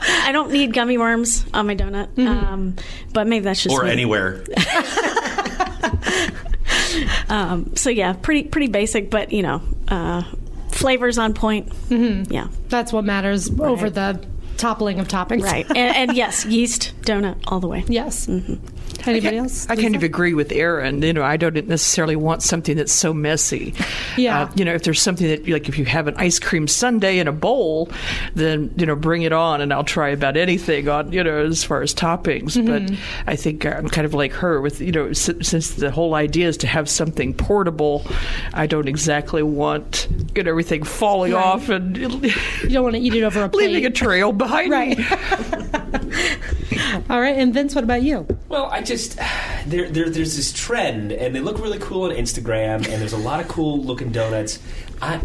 I 0.27 0.33
don't 0.33 0.53
need 0.53 0.75
gummy 0.75 0.99
worms 0.99 1.47
on 1.55 1.67
my 1.67 1.75
donut. 1.75 2.19
Um, 2.19 2.77
but 3.15 3.27
maybe 3.27 3.45
that's 3.45 3.63
just 3.63 3.75
or 3.75 3.85
me. 3.85 3.91
anywhere. 3.93 4.45
Um, 7.29 7.77
so 7.77 7.91
yeah, 7.91 8.15
pretty 8.15 8.45
pretty 8.45 8.69
basic, 8.69 9.11
but 9.11 9.33
you 9.33 9.43
know, 9.43 9.63
uh, 9.89 10.23
flavors 10.71 11.19
on 11.19 11.35
point. 11.35 11.69
Mm-hmm. 11.89 12.33
Yeah, 12.33 12.49
That's 12.69 12.93
what 12.93 13.05
matters 13.05 13.51
over 13.61 13.91
the 13.91 14.25
toppling 14.59 14.99
of 15.01 15.09
toppings. 15.09 15.43
right. 15.43 15.67
and, 15.71 16.11
and 16.11 16.17
yes, 16.17 16.45
yeast 16.45 16.93
donut 17.03 17.37
all 17.47 17.61
the 17.61 17.69
way. 17.69 17.85
Yes. 17.89 18.27
Mm-hmm. 18.27 18.55
Anybody 19.07 19.37
else? 19.39 19.67
I 19.71 19.77
kind 19.77 19.95
of 19.95 20.03
agree 20.03 20.35
with 20.35 20.51
Erin. 20.53 21.03
You 21.03 21.13
know, 21.13 21.23
I 21.23 21.37
don't 21.37 21.55
necessarily 21.69 22.17
want 22.17 22.43
something 22.43 22.77
that's 22.77 22.93
so 22.93 23.15
messy. 23.15 23.75
Yeah. 24.17 24.43
Uh, 24.43 24.51
you 24.57 24.65
know, 24.65 24.75
if 24.75 24.83
there's 24.83 25.01
something 25.01 25.27
that, 25.29 25.49
like, 25.49 25.69
if 25.69 25.79
you 25.79 25.85
have 25.85 26.09
an 26.09 26.15
ice 26.17 26.39
cream 26.39 26.67
sundae 26.69 27.19
in 27.19 27.29
a 27.29 27.33
bowl, 27.33 27.91
then 28.35 28.73
you 28.77 28.87
know, 28.87 28.97
bring 28.97 29.23
it 29.23 29.33
on, 29.33 29.61
and 29.61 29.73
I'll 29.73 29.85
try 29.85 30.09
about 30.11 30.37
anything 30.37 30.89
on, 30.89 31.13
you 31.13 31.23
know, 31.25 31.45
as 31.47 31.63
far 31.65 31.83
as 31.83 31.95
toppings. 31.95 32.57
Mm-hmm. 32.57 32.67
But 32.95 32.99
I 33.31 33.37
think 33.37 33.65
I'm 33.67 33.89
kind 33.89 34.05
of 34.05 34.15
like 34.15 34.33
her 34.33 34.61
with, 34.61 34.81
you 34.81 34.93
know, 34.93 35.07
s- 35.09 35.31
since 35.43 35.71
the 35.75 35.91
whole 35.91 36.15
idea 36.15 36.49
is 36.49 36.57
to 36.59 36.67
have 36.67 36.89
something 36.89 37.35
portable, 37.35 38.05
I 38.53 38.67
don't 38.67 38.89
exactly 38.89 39.43
want 39.43 40.09
you 40.35 40.43
know, 40.43 40.51
everything 40.51 40.83
falling 40.83 41.33
Right. 41.33 41.45
off 41.45 41.69
and 41.69 41.97
You 41.97 42.09
don't 42.71 42.83
want 42.83 42.95
to 42.97 43.01
eat 43.01 43.15
it 43.15 43.23
over 43.23 43.43
a 43.45 43.49
plate. 43.49 43.69
leaving 43.69 43.87
a 43.87 43.91
trail 43.91 44.33
behind 44.33 44.71
Right. 44.71 44.99
All 47.11 47.21
right. 47.21 47.37
And 47.37 47.53
Vince, 47.55 47.75
what 47.75 47.85
about 47.85 48.03
you? 48.03 48.27
Well, 48.49 48.67
I 48.67 48.83
just 48.83 49.17
there, 49.67 49.89
there 49.89 50.11
there's 50.11 50.37
this 50.37 50.53
trend, 50.53 51.13
and 51.13 51.35
they 51.35 51.41
look 51.41 51.59
really 51.59 51.79
cool 51.79 52.03
on 52.03 52.11
Instagram, 52.11 52.77
and 52.89 53.01
there's 53.01 53.13
a 53.13 53.19
lot 53.19 53.41
of 53.41 53.49
cool 53.49 53.83
looking 53.83 54.11
donuts. 54.13 54.59
I, 55.01 55.21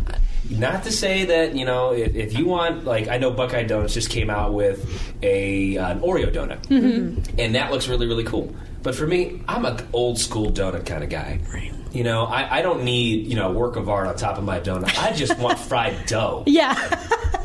not 0.49 0.83
to 0.83 0.91
say 0.91 1.25
that 1.25 1.55
you 1.55 1.65
know 1.65 1.93
if, 1.93 2.15
if 2.15 2.37
you 2.37 2.45
want 2.45 2.85
like 2.85 3.07
I 3.07 3.17
know 3.17 3.31
Buckeye 3.31 3.63
Donuts 3.63 3.93
just 3.93 4.09
came 4.09 4.29
out 4.29 4.53
with 4.53 5.13
a 5.21 5.77
an 5.77 5.99
Oreo 6.01 6.31
donut, 6.33 6.65
mm-hmm. 6.67 7.39
and 7.39 7.55
that 7.55 7.71
looks 7.71 7.87
really 7.87 8.07
really 8.07 8.23
cool. 8.23 8.53
But 8.81 8.95
for 8.95 9.07
me, 9.07 9.41
I'm 9.47 9.65
an 9.65 9.87
old 9.93 10.19
school 10.19 10.51
donut 10.51 10.85
kind 10.85 11.03
of 11.03 11.09
guy. 11.09 11.39
Right. 11.51 11.73
You 11.93 12.03
know, 12.03 12.25
I, 12.25 12.59
I 12.59 12.61
don't 12.61 12.83
need 12.83 13.27
you 13.27 13.35
know 13.35 13.51
work 13.51 13.75
of 13.75 13.87
art 13.87 14.07
on 14.07 14.15
top 14.15 14.37
of 14.37 14.43
my 14.43 14.59
donut. 14.59 14.97
I 14.97 15.13
just 15.13 15.37
want 15.37 15.59
fried 15.69 16.05
dough. 16.05 16.43
Yeah. 16.45 16.73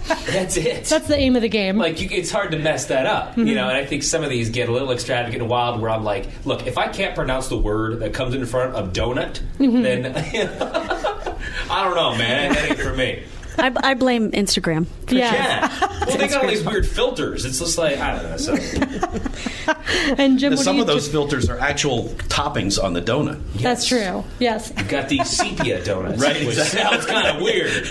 That's 0.08 0.56
it. 0.56 0.84
That's 0.84 1.06
the 1.06 1.16
aim 1.16 1.36
of 1.36 1.42
the 1.42 1.48
game. 1.48 1.76
like 1.76 2.00
you, 2.00 2.08
it's 2.10 2.30
hard 2.30 2.52
to 2.52 2.58
mess 2.58 2.86
that 2.86 3.06
up, 3.06 3.36
you 3.36 3.44
mm-hmm. 3.44 3.54
know. 3.54 3.68
And 3.68 3.76
I 3.76 3.84
think 3.84 4.02
some 4.02 4.22
of 4.22 4.30
these 4.30 4.50
get 4.50 4.68
a 4.68 4.72
little 4.72 4.90
extravagant 4.90 5.42
and 5.42 5.50
wild. 5.50 5.80
Where 5.80 5.90
I'm 5.90 6.04
like, 6.04 6.28
look, 6.46 6.66
if 6.66 6.78
I 6.78 6.88
can't 6.88 7.14
pronounce 7.14 7.48
the 7.48 7.58
word 7.58 8.00
that 8.00 8.14
comes 8.14 8.34
in 8.34 8.44
front 8.46 8.74
of 8.74 8.92
donut, 8.92 9.40
mm-hmm. 9.58 9.82
then 9.82 10.06
I 11.70 11.84
don't 11.84 11.94
know, 11.94 12.16
man. 12.16 12.52
That 12.54 12.70
ain't 12.70 12.78
for 12.78 12.94
me. 12.94 13.22
I, 13.58 13.72
I 13.82 13.94
blame 13.94 14.30
Instagram. 14.32 14.86
yeah. 15.08 15.32
Yeah. 15.32 16.04
Well, 16.06 16.16
they 16.16 16.28
got 16.28 16.44
all 16.44 16.48
these 16.48 16.64
weird 16.64 16.86
filters. 16.86 17.44
It's 17.44 17.58
just 17.58 17.76
like 17.76 17.98
I 17.98 18.14
don't 18.14 18.30
know. 18.30 18.36
So 18.36 18.54
And 20.18 20.38
Jim, 20.38 20.52
what 20.52 20.58
do 20.58 20.64
Some 20.64 20.80
of 20.80 20.86
those 20.86 21.06
ju- 21.06 21.12
filters 21.12 21.48
are 21.50 21.58
actual 21.58 22.04
toppings 22.28 22.82
on 22.82 22.92
the 22.94 23.02
donut. 23.02 23.40
That's 23.54 23.86
true. 23.86 24.24
Yes. 24.38 24.72
You 24.76 24.84
got 24.84 25.08
these 25.08 25.28
sepia 25.28 25.84
donuts, 25.84 26.20
Right, 26.22 26.36
Which 26.46 26.56
exactly. 26.58 26.80
sounds 26.80 27.06
kind 27.06 27.28
of 27.36 27.42
weird. 27.42 27.86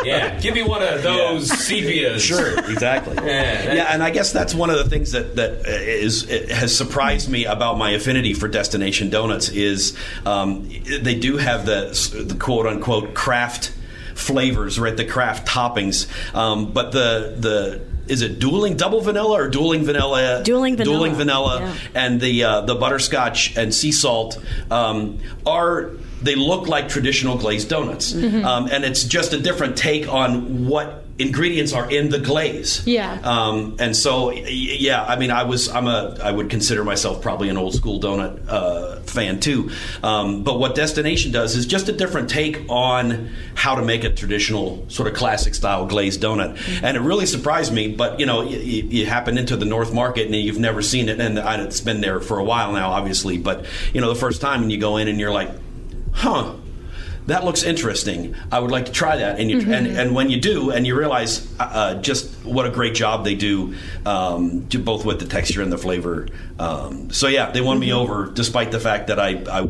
Yeah, 0.06 0.38
give 0.40 0.54
me 0.54 0.62
one 0.62 0.82
of 0.82 1.02
those 1.02 1.48
sepias. 1.50 2.20
Sure, 2.20 2.58
exactly. 2.70 3.14
Yeah, 3.16 3.74
yeah, 3.74 3.92
and 3.92 4.02
I 4.02 4.10
guess 4.10 4.32
that's 4.32 4.54
one 4.54 4.70
of 4.70 4.76
the 4.78 4.88
things 4.88 5.12
that 5.12 5.36
that 5.36 5.66
is 5.66 6.28
it 6.28 6.50
has 6.50 6.76
surprised 6.76 7.28
me 7.28 7.44
about 7.46 7.78
my 7.78 7.90
affinity 7.90 8.34
for 8.34 8.46
Destination 8.48 9.10
Donuts 9.10 9.48
is 9.48 9.96
um, 10.24 10.68
they 11.00 11.14
do 11.18 11.36
have 11.38 11.66
the 11.66 12.22
the 12.26 12.36
quote 12.38 12.66
unquote 12.66 13.14
craft 13.14 13.72
flavors, 14.14 14.78
right? 14.78 14.96
The 14.96 15.04
craft 15.04 15.48
toppings, 15.48 16.06
um, 16.34 16.72
but 16.72 16.92
the 16.92 17.34
the 17.38 17.80
is 18.08 18.22
it 18.22 18.38
dueling 18.38 18.76
double 18.76 19.00
vanilla 19.00 19.40
or 19.40 19.48
dueling 19.48 19.84
vanilla? 19.84 20.42
Dueling 20.44 20.76
vanilla, 20.76 20.96
Dueling 20.96 21.14
vanilla, 21.14 21.60
yeah. 21.60 21.74
and 21.94 22.20
the 22.20 22.44
uh, 22.44 22.60
the 22.62 22.74
butterscotch 22.74 23.56
and 23.56 23.74
sea 23.74 23.92
salt 23.92 24.42
um, 24.70 25.18
are 25.44 25.90
they 26.22 26.34
look 26.34 26.68
like 26.68 26.88
traditional 26.88 27.36
glazed 27.36 27.68
donuts, 27.68 28.14
um, 28.14 28.68
and 28.70 28.84
it's 28.84 29.04
just 29.04 29.32
a 29.32 29.38
different 29.38 29.76
take 29.76 30.08
on 30.08 30.66
what 30.66 31.06
ingredients 31.18 31.72
are 31.72 31.90
in 31.90 32.10
the 32.10 32.18
glaze. 32.18 32.86
Yeah. 32.86 33.18
Um, 33.22 33.76
and 33.78 33.96
so, 33.96 34.32
yeah, 34.32 35.02
I 35.02 35.16
mean, 35.16 35.30
I 35.30 35.44
was, 35.44 35.68
I'm 35.68 35.86
a, 35.86 36.18
I 36.22 36.30
would 36.30 36.50
consider 36.50 36.84
myself 36.84 37.22
probably 37.22 37.48
an 37.48 37.56
old 37.56 37.74
school 37.74 38.00
donut 38.00 38.46
uh, 38.48 39.00
fan 39.00 39.40
too. 39.40 39.70
Um, 40.02 40.42
but 40.42 40.58
what 40.58 40.74
Destination 40.74 41.32
does 41.32 41.56
is 41.56 41.66
just 41.66 41.88
a 41.88 41.92
different 41.92 42.28
take 42.28 42.64
on 42.68 43.30
how 43.54 43.76
to 43.76 43.82
make 43.82 44.04
a 44.04 44.10
traditional 44.10 44.84
sort 44.88 45.08
of 45.08 45.14
classic 45.14 45.54
style 45.54 45.86
glazed 45.86 46.20
donut. 46.20 46.58
And 46.82 46.96
it 46.96 47.00
really 47.00 47.26
surprised 47.26 47.72
me. 47.72 47.94
But 47.94 48.20
you 48.20 48.26
know, 48.26 48.42
you, 48.42 48.82
you 48.82 49.06
happen 49.06 49.38
into 49.38 49.56
the 49.56 49.64
North 49.64 49.94
Market 49.94 50.26
and 50.26 50.34
you've 50.34 50.58
never 50.58 50.82
seen 50.82 51.08
it, 51.08 51.18
and 51.18 51.38
it's 51.62 51.80
been 51.80 52.00
there 52.02 52.20
for 52.20 52.38
a 52.38 52.44
while 52.44 52.72
now, 52.72 52.90
obviously. 52.90 53.38
But 53.38 53.64
you 53.94 54.00
know, 54.00 54.08
the 54.08 54.20
first 54.20 54.42
time 54.42 54.62
and 54.62 54.72
you 54.72 54.78
go 54.78 54.98
in 54.98 55.08
and 55.08 55.18
you're 55.18 55.32
like, 55.32 55.50
huh 56.16 56.56
that 57.26 57.44
looks 57.44 57.62
interesting. 57.62 58.34
I 58.52 58.60
would 58.60 58.70
like 58.70 58.86
to 58.86 58.92
try 58.92 59.16
that. 59.16 59.40
And 59.40 59.50
you, 59.50 59.60
and, 59.60 59.86
and 59.86 60.14
when 60.14 60.30
you 60.30 60.40
do, 60.40 60.70
and 60.70 60.86
you 60.86 60.96
realize 60.96 61.46
uh, 61.58 61.62
uh, 61.64 61.94
just 61.96 62.32
what 62.44 62.66
a 62.66 62.70
great 62.70 62.94
job 62.94 63.24
they 63.24 63.34
do, 63.34 63.74
um, 64.04 64.60
do 64.60 64.78
both 64.78 65.04
with 65.04 65.18
the 65.18 65.26
texture 65.26 65.60
and 65.60 65.72
the 65.72 65.78
flavor. 65.78 66.28
Um, 66.58 67.10
so 67.10 67.26
yeah, 67.26 67.50
they 67.50 67.60
won 67.60 67.78
me 67.78 67.92
over, 67.92 68.30
despite 68.32 68.70
the 68.70 68.80
fact 68.80 69.08
that 69.08 69.18
I, 69.18 69.42
I 69.50 69.68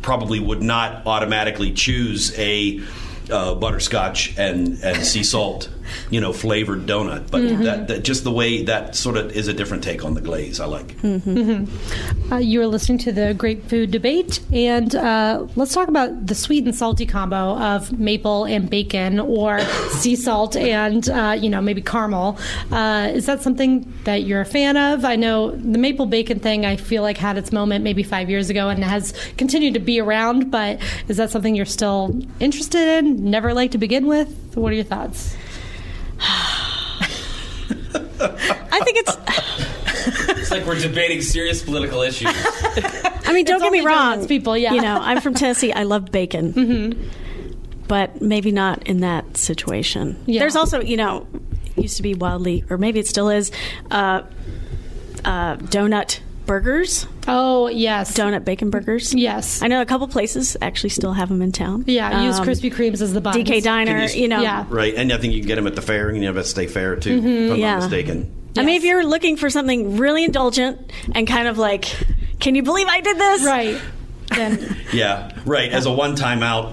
probably 0.00 0.40
would 0.40 0.62
not 0.62 1.06
automatically 1.06 1.72
choose 1.72 2.36
a 2.38 2.80
uh, 3.30 3.54
butterscotch 3.54 4.38
and, 4.38 4.78
and 4.82 5.04
sea 5.04 5.24
salt, 5.24 5.68
you 6.10 6.20
know, 6.20 6.32
flavored 6.32 6.86
donut. 6.86 7.30
But 7.30 7.42
that, 7.64 7.88
that 7.88 8.04
just 8.04 8.24
the 8.24 8.32
way 8.32 8.62
that 8.64 8.96
sort 8.96 9.16
of 9.16 9.32
is 9.32 9.48
a 9.48 9.52
different 9.52 9.82
take 9.82 10.04
on 10.04 10.14
the 10.14 10.20
glaze. 10.20 10.60
I 10.60 10.66
like. 10.66 10.96
Uh, 11.04 12.36
you 12.36 12.62
are 12.62 12.66
listening 12.66 12.98
to 12.98 13.12
the 13.12 13.34
Great 13.34 13.64
Food 13.64 13.90
Debate, 13.90 14.40
and 14.52 14.94
uh, 14.94 15.46
let's 15.56 15.74
talk 15.74 15.88
about 15.88 16.26
the 16.26 16.34
sweet 16.34 16.64
and 16.64 16.74
salty 16.74 17.06
combo 17.06 17.56
of 17.58 17.98
maple 17.98 18.44
and 18.44 18.68
bacon, 18.68 19.20
or 19.20 19.60
sea 19.90 20.16
salt 20.16 20.56
and 20.56 21.08
uh, 21.10 21.36
you 21.38 21.48
know 21.50 21.60
maybe 21.60 21.82
caramel. 21.82 22.38
Uh, 22.70 23.10
is 23.12 23.26
that 23.26 23.42
something 23.42 23.92
that 24.04 24.22
you're 24.24 24.40
a 24.40 24.46
fan 24.46 24.76
of? 24.76 25.04
I 25.04 25.16
know 25.16 25.50
the 25.50 25.78
maple 25.78 26.06
bacon 26.06 26.40
thing. 26.40 26.64
I 26.64 26.76
feel 26.76 27.02
like 27.02 27.18
had 27.18 27.36
its 27.38 27.52
moment 27.52 27.84
maybe 27.84 28.02
five 28.02 28.30
years 28.30 28.50
ago 28.50 28.68
and 28.68 28.82
has 28.84 29.12
continued 29.36 29.74
to 29.74 29.80
be 29.80 30.00
around. 30.00 30.50
But 30.50 30.80
is 31.08 31.16
that 31.16 31.30
something 31.30 31.54
you're 31.54 31.66
still 31.66 32.18
interested 32.40 32.98
in? 32.98 33.30
Never 33.30 33.54
liked 33.54 33.72
to 33.72 33.78
begin 33.78 34.06
with. 34.06 34.28
What 34.54 34.72
are 34.72 34.76
your 34.76 34.84
thoughts? 34.84 35.36
I 38.24 38.80
think 38.80 38.98
it's. 38.98 39.16
It's 40.38 40.50
like 40.50 40.66
we're 40.66 40.78
debating 40.78 41.22
serious 41.22 41.62
political 41.62 42.02
issues. 42.02 42.30
I 43.24 43.32
mean, 43.32 43.44
don't 43.46 43.60
get 43.60 43.72
me 43.72 43.80
wrong, 43.80 44.26
people, 44.26 44.56
yeah. 44.56 44.74
You 44.74 44.82
know, 44.82 44.98
I'm 45.00 45.20
from 45.20 45.34
Tennessee. 45.34 45.72
I 45.72 45.84
love 45.84 46.12
bacon, 46.12 46.52
mm-hmm. 46.52 47.08
but 47.88 48.20
maybe 48.20 48.52
not 48.52 48.86
in 48.86 49.00
that 49.00 49.36
situation. 49.36 50.22
Yeah. 50.26 50.40
There's 50.40 50.56
also, 50.56 50.80
you 50.82 50.96
know, 50.98 51.26
it 51.76 51.82
used 51.82 51.96
to 51.96 52.02
be 52.02 52.14
wildly, 52.14 52.64
or 52.68 52.76
maybe 52.76 53.00
it 53.00 53.06
still 53.06 53.30
is, 53.30 53.50
uh, 53.90 54.22
uh, 55.24 55.56
donut 55.56 56.20
burgers, 56.46 57.06
Oh 57.26 57.68
yes, 57.68 58.16
donut 58.16 58.44
bacon 58.44 58.70
burgers. 58.70 59.14
yes. 59.14 59.62
I 59.62 59.68
know 59.68 59.80
a 59.80 59.86
couple 59.86 60.06
places 60.08 60.56
actually 60.60 60.90
still 60.90 61.12
have 61.12 61.28
them 61.28 61.40
in 61.42 61.52
town. 61.52 61.84
Yeah, 61.86 62.22
use 62.24 62.38
Um, 62.38 62.46
Krispy 62.46 62.72
Kremes 62.72 63.00
as 63.00 63.12
the 63.12 63.20
buns. 63.20 63.36
DK 63.36 63.62
Diner, 63.62 64.04
you- 64.04 64.22
you 64.22 64.28
know. 64.28 64.40
Yeah. 64.42 64.64
Right, 64.68 64.94
and 64.94 65.12
I 65.12 65.16
think 65.18 65.32
you 65.34 65.40
can 65.40 65.48
get 65.48 65.56
them 65.56 65.66
at 65.66 65.74
the 65.74 65.82
fair, 65.82 66.08
and 66.08 66.18
you 66.18 66.26
have 66.26 66.36
at 66.36 66.46
State 66.46 66.70
Fair 66.70 66.96
too, 66.96 67.18
if 67.18 67.52
I'm 67.52 67.58
Yeah. 67.58 67.70
not 67.74 67.82
mistaken. 67.82 68.30
I 68.56 68.62
mean, 68.62 68.76
if 68.76 68.84
you're 68.84 69.04
looking 69.04 69.36
for 69.36 69.50
something 69.50 69.96
really 69.96 70.24
indulgent 70.24 70.78
and 71.14 71.26
kind 71.26 71.48
of 71.48 71.58
like, 71.58 71.86
can 72.40 72.54
you 72.54 72.62
believe 72.62 72.86
I 72.88 73.00
did 73.00 73.16
this? 73.18 73.42
Right. 73.44 73.80
Then 74.34 74.76
Yeah, 74.92 75.30
right. 75.44 75.70
As 75.72 75.86
a 75.86 75.92
one 75.92 76.14
time 76.14 76.42
out, 76.42 76.72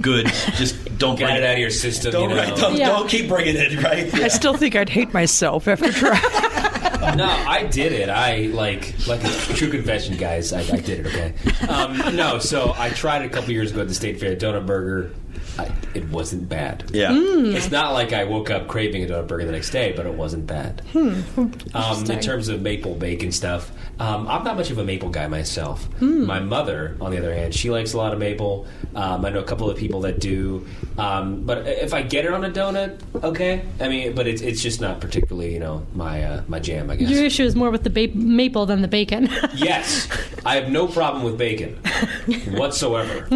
good. 0.00 0.26
Just 0.56 0.76
don't 0.98 1.16
Get 1.18 1.24
bring 1.26 1.36
it 1.36 1.42
out 1.44 1.54
of 1.54 1.58
your 1.58 1.70
system. 1.70 2.12
Don't, 2.12 2.30
you 2.30 2.36
know. 2.36 2.42
right, 2.42 2.56
don't, 2.56 2.76
Yeah. 2.76 2.88
don't 2.88 3.08
keep 3.08 3.28
bringing 3.28 3.56
it. 3.56 3.82
Right. 3.82 4.12
I 4.14 4.28
still 4.28 4.54
think 4.54 4.76
I'd 4.76 4.88
hate 4.88 5.12
myself 5.12 5.66
after 5.68 5.90
trying. 5.92 6.20
No, 7.14 7.26
I 7.26 7.64
did 7.70 7.92
it. 7.92 8.08
I 8.08 8.46
like 8.46 9.06
like 9.06 9.22
a 9.24 9.28
true 9.54 9.70
confession, 9.70 10.16
guys. 10.16 10.52
I, 10.52 10.60
I 10.60 10.80
did 10.80 11.06
it. 11.06 11.06
Okay. 11.06 11.34
Um, 11.68 12.16
no, 12.16 12.38
so 12.38 12.74
I 12.76 12.90
tried 12.90 13.22
it 13.22 13.26
a 13.26 13.28
couple 13.28 13.52
years 13.52 13.70
ago 13.72 13.82
at 13.82 13.88
the 13.88 13.94
State 13.94 14.18
Fair 14.20 14.34
donut 14.36 14.66
burger. 14.66 15.12
I, 15.58 15.70
it 15.94 16.08
wasn't 16.10 16.48
bad. 16.48 16.90
Yeah. 16.92 17.08
It's 17.12 17.70
not 17.70 17.92
like 17.94 18.12
I 18.12 18.24
woke 18.24 18.50
up 18.50 18.68
craving 18.68 19.04
a 19.04 19.06
donut 19.06 19.26
burger 19.28 19.46
the 19.46 19.52
next 19.52 19.70
day, 19.70 19.92
but 19.96 20.04
it 20.04 20.12
wasn't 20.12 20.46
bad. 20.46 20.82
Um, 20.94 22.04
in 22.10 22.20
terms 22.20 22.48
of 22.48 22.60
maple 22.60 22.94
bacon 22.94 23.32
stuff, 23.32 23.70
Um, 23.98 24.28
I'm 24.28 24.44
not 24.44 24.56
much 24.56 24.70
of 24.70 24.76
a 24.78 24.84
maple 24.84 25.08
guy 25.08 25.26
myself. 25.26 25.88
My 26.02 26.38
mother, 26.38 26.96
on 27.00 27.10
the 27.12 27.18
other 27.18 27.32
hand, 27.34 27.54
she 27.54 27.70
likes 27.70 27.94
a 27.94 27.96
lot 27.96 28.12
of 28.12 28.18
maple. 28.18 28.66
Um, 28.94 29.24
I 29.24 29.30
know 29.30 29.38
a 29.40 29.44
couple 29.44 29.70
of 29.70 29.78
people 29.78 30.00
that 30.02 30.20
do. 30.20 30.66
Um, 30.98 31.42
but 31.46 31.66
if 31.66 31.94
I 31.94 32.02
get 32.02 32.24
it 32.26 32.32
on 32.32 32.44
a 32.44 32.50
donut, 32.50 32.98
okay. 33.24 33.62
I 33.80 33.88
mean, 33.88 34.14
but 34.14 34.26
it's 34.26 34.42
it's 34.42 34.62
just 34.62 34.80
not 34.82 35.00
particularly 35.00 35.52
you 35.54 35.60
know 35.60 35.86
my 35.94 36.22
uh, 36.22 36.42
my 36.46 36.58
jam. 36.60 36.90
I 36.90 36.96
guess. 36.96 37.08
Your 37.08 37.24
issue 37.24 37.44
is 37.44 37.56
more 37.56 37.70
with 37.70 37.84
the 37.84 37.90
ba- 37.90 38.14
maple 38.14 38.66
than 38.66 38.82
the 38.82 38.88
bacon. 38.88 39.30
yes, 39.54 40.08
I 40.44 40.56
have 40.56 40.70
no 40.70 40.86
problem 40.86 41.22
with 41.24 41.38
bacon 41.38 41.74
whatsoever. 42.52 43.26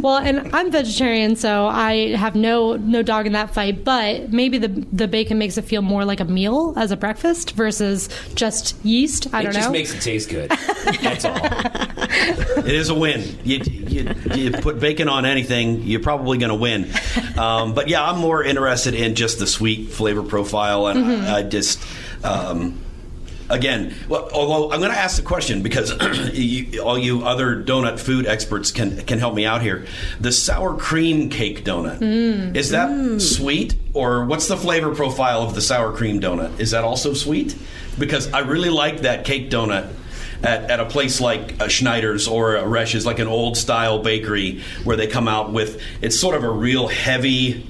well, 0.00 0.18
and 0.18 0.54
I'm 0.54 0.70
vegetarian, 0.70 1.36
so 1.36 1.66
I 1.66 2.14
have 2.16 2.34
no 2.34 2.76
no 2.76 3.02
dog 3.02 3.26
in 3.26 3.32
that 3.32 3.52
fight. 3.54 3.84
But 3.84 4.32
maybe 4.32 4.58
the 4.58 4.68
the 4.92 5.08
bacon 5.08 5.38
makes 5.38 5.58
it 5.58 5.62
feel 5.64 5.82
more 5.82 6.04
like 6.04 6.20
a 6.20 6.24
meal 6.24 6.74
as 6.76 6.90
a 6.92 6.96
breakfast 6.96 7.52
versus 7.52 8.08
just 8.34 8.76
yeast. 8.84 9.26
I 9.34 9.47
don't 9.52 9.54
just 9.54 9.68
know. 9.68 9.72
makes 9.72 9.94
it 9.94 10.00
taste 10.00 10.28
good. 10.30 10.50
That's 11.02 11.24
all. 11.24 11.36
It 12.58 12.74
is 12.74 12.88
a 12.88 12.94
win. 12.94 13.38
You, 13.44 13.58
you, 13.64 14.14
you 14.34 14.50
put 14.52 14.78
bacon 14.80 15.08
on 15.08 15.24
anything, 15.24 15.82
you're 15.82 16.00
probably 16.00 16.38
going 16.38 16.50
to 16.50 16.54
win. 16.54 16.90
Um, 17.38 17.74
but 17.74 17.88
yeah, 17.88 18.02
I'm 18.04 18.18
more 18.18 18.42
interested 18.42 18.94
in 18.94 19.14
just 19.14 19.38
the 19.38 19.46
sweet 19.46 19.90
flavor 19.90 20.22
profile, 20.22 20.86
and 20.88 20.98
I, 21.24 21.38
I 21.38 21.42
just. 21.42 21.80
Um, 22.24 22.80
Again, 23.50 23.94
well, 24.10 24.28
although 24.34 24.70
I'm 24.70 24.80
going 24.80 24.92
to 24.92 24.98
ask 24.98 25.16
the 25.16 25.22
question 25.22 25.62
because 25.62 25.90
you, 26.34 26.82
all 26.82 26.98
you 26.98 27.22
other 27.24 27.56
donut 27.62 27.98
food 27.98 28.26
experts 28.26 28.70
can 28.70 28.98
can 29.06 29.18
help 29.18 29.34
me 29.34 29.46
out 29.46 29.62
here. 29.62 29.86
The 30.20 30.32
sour 30.32 30.76
cream 30.76 31.30
cake 31.30 31.64
donut 31.64 32.54
is 32.54 32.70
that 32.72 33.22
sweet, 33.22 33.74
or 33.94 34.26
what's 34.26 34.48
the 34.48 34.56
flavor 34.58 34.94
profile 34.94 35.40
of 35.40 35.54
the 35.54 35.62
sour 35.62 35.92
cream 35.96 36.20
donut? 36.20 36.60
Is 36.60 36.72
that 36.72 36.84
also 36.84 37.14
sweet? 37.14 37.56
Because 37.98 38.32
I 38.32 38.40
really 38.40 38.70
like 38.70 39.00
that 39.02 39.24
cake 39.24 39.50
donut 39.50 39.92
at, 40.42 40.70
at 40.70 40.80
a 40.80 40.84
place 40.84 41.20
like 41.20 41.60
a 41.60 41.68
Schneider's 41.68 42.28
or 42.28 42.56
a 42.56 42.62
Resch's, 42.62 43.04
like 43.04 43.18
an 43.18 43.26
old 43.28 43.56
style 43.56 43.98
bakery, 44.00 44.62
where 44.84 44.96
they 44.96 45.06
come 45.06 45.26
out 45.28 45.52
with 45.52 45.82
it's 46.00 46.18
sort 46.18 46.36
of 46.36 46.44
a 46.44 46.50
real 46.50 46.86
heavy. 46.88 47.66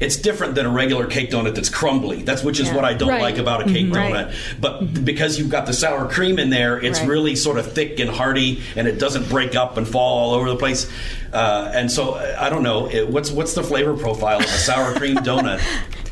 It's 0.00 0.16
different 0.16 0.54
than 0.56 0.66
a 0.66 0.70
regular 0.70 1.06
cake 1.06 1.30
donut 1.30 1.54
that's 1.54 1.68
crumbly. 1.68 2.22
That's 2.22 2.42
which 2.42 2.58
is 2.58 2.68
Yeah. 2.68 2.74
what 2.76 2.84
I 2.84 2.92
don't 2.94 3.08
Right. 3.10 3.22
like 3.22 3.38
about 3.38 3.62
a 3.62 3.72
cake 3.72 3.94
Right. 3.94 4.12
donut. 4.12 4.34
But 4.60 5.04
because 5.04 5.38
you've 5.38 5.48
got 5.48 5.66
the 5.66 5.72
sour 5.72 6.06
cream 6.06 6.38
in 6.38 6.50
there, 6.50 6.78
it's 6.78 6.98
Right. 7.00 7.08
really 7.08 7.36
sort 7.36 7.56
of 7.58 7.72
thick 7.72 8.00
and 8.00 8.10
hearty, 8.10 8.60
and 8.76 8.88
it 8.88 8.98
doesn't 8.98 9.28
break 9.28 9.54
up 9.54 9.76
and 9.76 9.86
fall 9.86 10.18
all 10.18 10.34
over 10.34 10.50
the 10.50 10.56
place. 10.56 10.86
Uh, 11.32 11.70
and 11.72 11.90
so 11.90 12.20
I 12.38 12.50
don't 12.50 12.62
know 12.64 12.86
it, 12.90 13.08
what's 13.08 13.30
what's 13.30 13.54
the 13.54 13.62
flavor 13.62 13.94
profile 13.94 14.38
of 14.40 14.44
a 14.44 14.48
sour 14.48 14.92
cream 14.94 15.16
donut. 15.28 15.60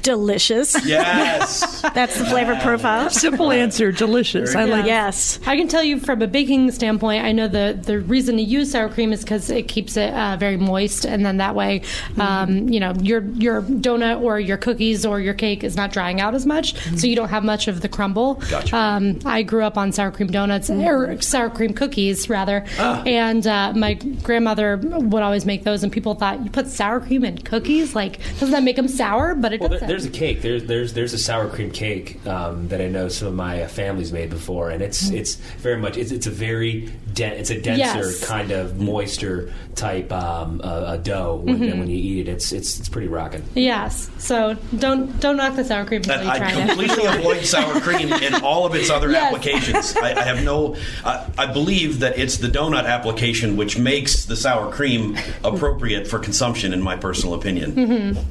Delicious. 0.08 0.74
Yes. 0.86 1.82
That's 1.94 2.18
the 2.18 2.24
flavor 2.24 2.56
profile. 2.62 3.10
Simple 3.10 3.52
answer, 3.52 3.92
delicious. 3.92 4.54
I 4.54 4.64
like 4.64 4.86
Yes. 4.86 5.38
I 5.46 5.54
can 5.54 5.68
tell 5.68 5.82
you 5.82 6.00
from 6.00 6.22
a 6.22 6.26
baking 6.26 6.70
standpoint, 6.70 7.24
I 7.26 7.32
know 7.32 7.46
the, 7.46 7.78
the 7.78 7.98
reason 8.00 8.36
to 8.38 8.42
use 8.42 8.70
sour 8.70 8.88
cream 8.88 9.12
is 9.12 9.20
because 9.20 9.50
it 9.50 9.68
keeps 9.68 9.98
it 9.98 10.14
uh, 10.14 10.38
very 10.38 10.56
moist, 10.56 11.04
and 11.04 11.26
then 11.26 11.36
that 11.36 11.54
way, 11.54 11.82
um, 12.18 12.70
you 12.70 12.80
know, 12.80 12.94
your 13.02 13.20
your 13.34 13.60
donut 13.60 14.22
or 14.22 14.40
your 14.40 14.56
cookies 14.56 15.04
or 15.04 15.20
your 15.20 15.34
cake 15.34 15.62
is 15.62 15.76
not 15.76 15.92
drying 15.92 16.22
out 16.22 16.34
as 16.34 16.46
much, 16.46 16.74
so 16.98 17.06
you 17.06 17.14
don't 17.14 17.28
have 17.28 17.44
much 17.44 17.68
of 17.68 17.82
the 17.82 17.88
crumble. 17.88 18.34
Gotcha. 18.50 18.74
Um, 18.74 19.18
I 19.26 19.42
grew 19.42 19.62
up 19.62 19.76
on 19.76 19.92
sour 19.92 20.10
cream 20.10 20.28
donuts 20.28 20.70
or 20.70 21.20
sour 21.20 21.50
cream 21.50 21.74
cookies 21.74 22.30
rather, 22.30 22.64
and 22.78 23.46
uh, 23.46 23.74
my 23.76 23.92
grandmother 24.22 24.78
would 24.78 25.22
always 25.22 25.44
make 25.44 25.64
those, 25.64 25.82
and 25.82 25.92
people 25.92 26.14
thought 26.14 26.42
you 26.42 26.50
put 26.50 26.66
sour 26.66 26.98
cream 27.00 27.24
in 27.24 27.36
cookies, 27.36 27.94
like 27.94 28.20
doesn't 28.38 28.52
that 28.52 28.62
make 28.62 28.76
them 28.76 28.88
sour? 28.88 29.34
But 29.34 29.52
it 29.52 29.60
Well, 29.60 29.68
doesn't. 29.70 29.88
There's 29.98 30.14
a 30.14 30.16
cake. 30.16 30.42
There's 30.42 30.64
there's 30.64 30.92
there's 30.92 31.12
a 31.12 31.18
sour 31.18 31.48
cream 31.48 31.72
cake 31.72 32.24
um, 32.24 32.68
that 32.68 32.80
I 32.80 32.86
know 32.86 33.08
some 33.08 33.28
of 33.28 33.34
my 33.34 33.66
family's 33.66 34.12
made 34.12 34.30
before, 34.30 34.70
and 34.70 34.80
it's 34.80 35.10
it's 35.10 35.34
very 35.34 35.76
much 35.76 35.96
it's, 35.96 36.12
it's 36.12 36.28
a 36.28 36.30
very 36.30 36.92
den- 37.14 37.32
it's 37.34 37.50
a 37.50 37.60
denser 37.60 37.78
Yes. 38.10 38.24
kind 38.26 38.50
of 38.50 38.78
moisture 38.80 39.52
type 39.74 40.12
um, 40.12 40.60
uh, 40.64 40.96
dough 40.96 41.40
when, 41.44 41.60
when 41.78 41.88
you 41.88 41.96
eat 41.96 42.28
it. 42.28 42.32
It's 42.32 42.52
it's 42.52 42.78
it's 42.80 42.88
pretty 42.88 43.08
rocking. 43.08 43.44
yes. 43.54 44.10
So 44.18 44.56
don't 44.76 45.18
don't 45.20 45.36
knock 45.36 45.56
the 45.56 45.64
sour 45.64 45.84
cream 45.84 46.00
until 46.00 46.14
And 46.14 46.24
you 46.24 46.36
try 46.36 46.48
I 46.52 46.62
it. 46.62 46.68
completely 46.68 47.04
avoid 47.06 47.44
sour 47.44 47.80
cream 47.80 48.12
in 48.12 48.34
all 48.42 48.66
of 48.66 48.74
its 48.74 48.90
other 48.90 49.10
Yes. 49.12 49.24
applications. 49.32 49.96
I, 49.96 50.14
I 50.18 50.22
have 50.22 50.44
no. 50.44 50.76
I, 51.04 51.26
I 51.38 51.46
believe 51.52 52.00
that 52.00 52.18
it's 52.18 52.38
the 52.38 52.48
donut 52.48 52.84
application 52.86 53.56
which 53.56 53.78
makes 53.78 54.24
the 54.24 54.36
sour 54.36 54.70
cream 54.72 55.16
appropriate 55.44 56.06
for 56.06 56.18
consumption, 56.18 56.72
in 56.72 56.82
my 56.82 56.96
personal 56.96 57.34
opinion. 57.34 58.18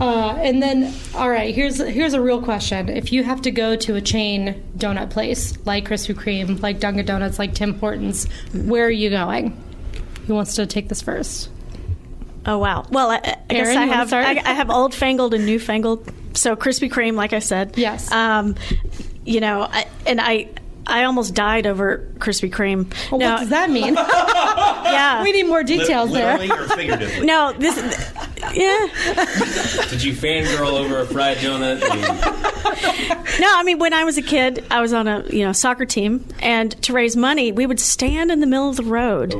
Uh, 0.00 0.36
and 0.40 0.62
then, 0.62 0.92
all 1.14 1.28
right, 1.30 1.54
here's 1.54 1.78
here's 1.78 2.12
a 2.12 2.20
real 2.20 2.42
question: 2.42 2.88
If 2.90 3.12
you 3.12 3.22
have 3.24 3.40
to 3.42 3.50
go 3.50 3.76
to 3.76 3.94
a 3.94 4.00
chain 4.00 4.62
donut 4.76 5.08
place 5.10 5.56
like 5.64 5.88
Krispy 5.88 6.14
Kreme, 6.14 6.60
like 6.60 6.80
Dunkin' 6.80 7.06
Donuts, 7.06 7.38
like 7.38 7.54
Tim 7.54 7.65
Hortons, 7.74 8.26
where 8.52 8.86
are 8.86 8.90
you 8.90 9.10
going? 9.10 9.62
Who 10.26 10.34
wants 10.34 10.54
to 10.56 10.66
take 10.66 10.88
this 10.88 11.02
first? 11.02 11.50
Oh 12.44 12.58
wow. 12.58 12.84
Well, 12.90 13.10
I, 13.10 13.16
I 13.50 13.54
guess 13.54 13.76
I 13.76 13.84
have? 13.86 14.12
I, 14.12 14.40
I 14.44 14.52
have 14.52 14.70
old 14.70 14.94
fangled 14.94 15.34
and 15.34 15.44
new 15.44 15.58
fangled. 15.58 16.12
So 16.34 16.54
Krispy 16.54 16.90
Kreme, 16.90 17.14
like 17.14 17.32
I 17.32 17.40
said. 17.40 17.76
Yes. 17.76 18.10
Um, 18.12 18.54
you 19.24 19.40
know, 19.40 19.62
I, 19.62 19.86
and 20.06 20.20
I 20.20 20.48
I 20.86 21.04
almost 21.04 21.34
died 21.34 21.66
over 21.66 22.08
Krispy 22.18 22.50
Kreme. 22.50 22.92
Well, 23.10 23.18
no, 23.18 23.32
what 23.32 23.40
does 23.40 23.48
that 23.50 23.70
mean? 23.70 23.96
Yeah. 24.86 25.24
we 25.24 25.32
need 25.32 25.42
more 25.46 25.62
details 25.64 26.12
there. 26.12 26.36
Or 26.36 26.68
figuratively? 26.68 27.26
no, 27.26 27.52
this. 27.52 28.05
Yeah. 28.54 28.86
Did 29.90 30.02
you 30.02 30.12
fangirl 30.12 30.72
over 30.72 31.00
a 31.00 31.06
fried 31.06 31.38
donut? 31.38 31.82
No, 33.38 33.48
I 33.54 33.62
mean 33.64 33.78
when 33.78 33.92
I 33.92 34.04
was 34.04 34.16
a 34.16 34.22
kid, 34.22 34.64
I 34.70 34.80
was 34.80 34.92
on 34.94 35.06
a 35.06 35.24
you 35.30 35.44
know 35.44 35.52
soccer 35.52 35.84
team, 35.84 36.24
and 36.40 36.70
to 36.82 36.92
raise 36.94 37.16
money, 37.16 37.52
we 37.52 37.66
would 37.66 37.80
stand 37.80 38.30
in 38.30 38.40
the 38.40 38.46
middle 38.46 38.70
of 38.70 38.76
the 38.76 38.82
road, 38.82 39.34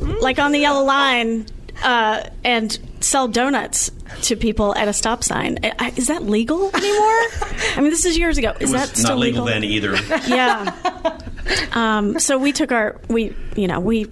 like 0.00 0.38
on 0.38 0.52
the 0.52 0.60
yellow 0.60 0.84
line, 0.84 1.46
uh, 1.82 2.22
and 2.44 2.78
sell 3.00 3.26
donuts 3.26 3.90
to 4.22 4.36
people 4.36 4.74
at 4.76 4.86
a 4.86 4.92
stop 4.92 5.24
sign. 5.24 5.58
Is 5.96 6.06
that 6.06 6.22
legal 6.22 6.68
anymore? 6.74 7.08
I 7.76 7.80
mean, 7.80 7.90
this 7.90 8.04
is 8.04 8.16
years 8.16 8.38
ago. 8.38 8.54
Is 8.60 8.70
that 8.72 8.88
not 8.88 8.96
still 8.96 9.16
legal 9.16 9.44
then 9.44 9.64
either. 9.64 9.96
Yeah. 10.26 11.18
Um, 11.72 12.18
so 12.20 12.38
we 12.38 12.52
took 12.52 12.70
our 12.70 13.00
we 13.08 13.34
you 13.56 13.66
know 13.66 13.80
we 13.80 14.06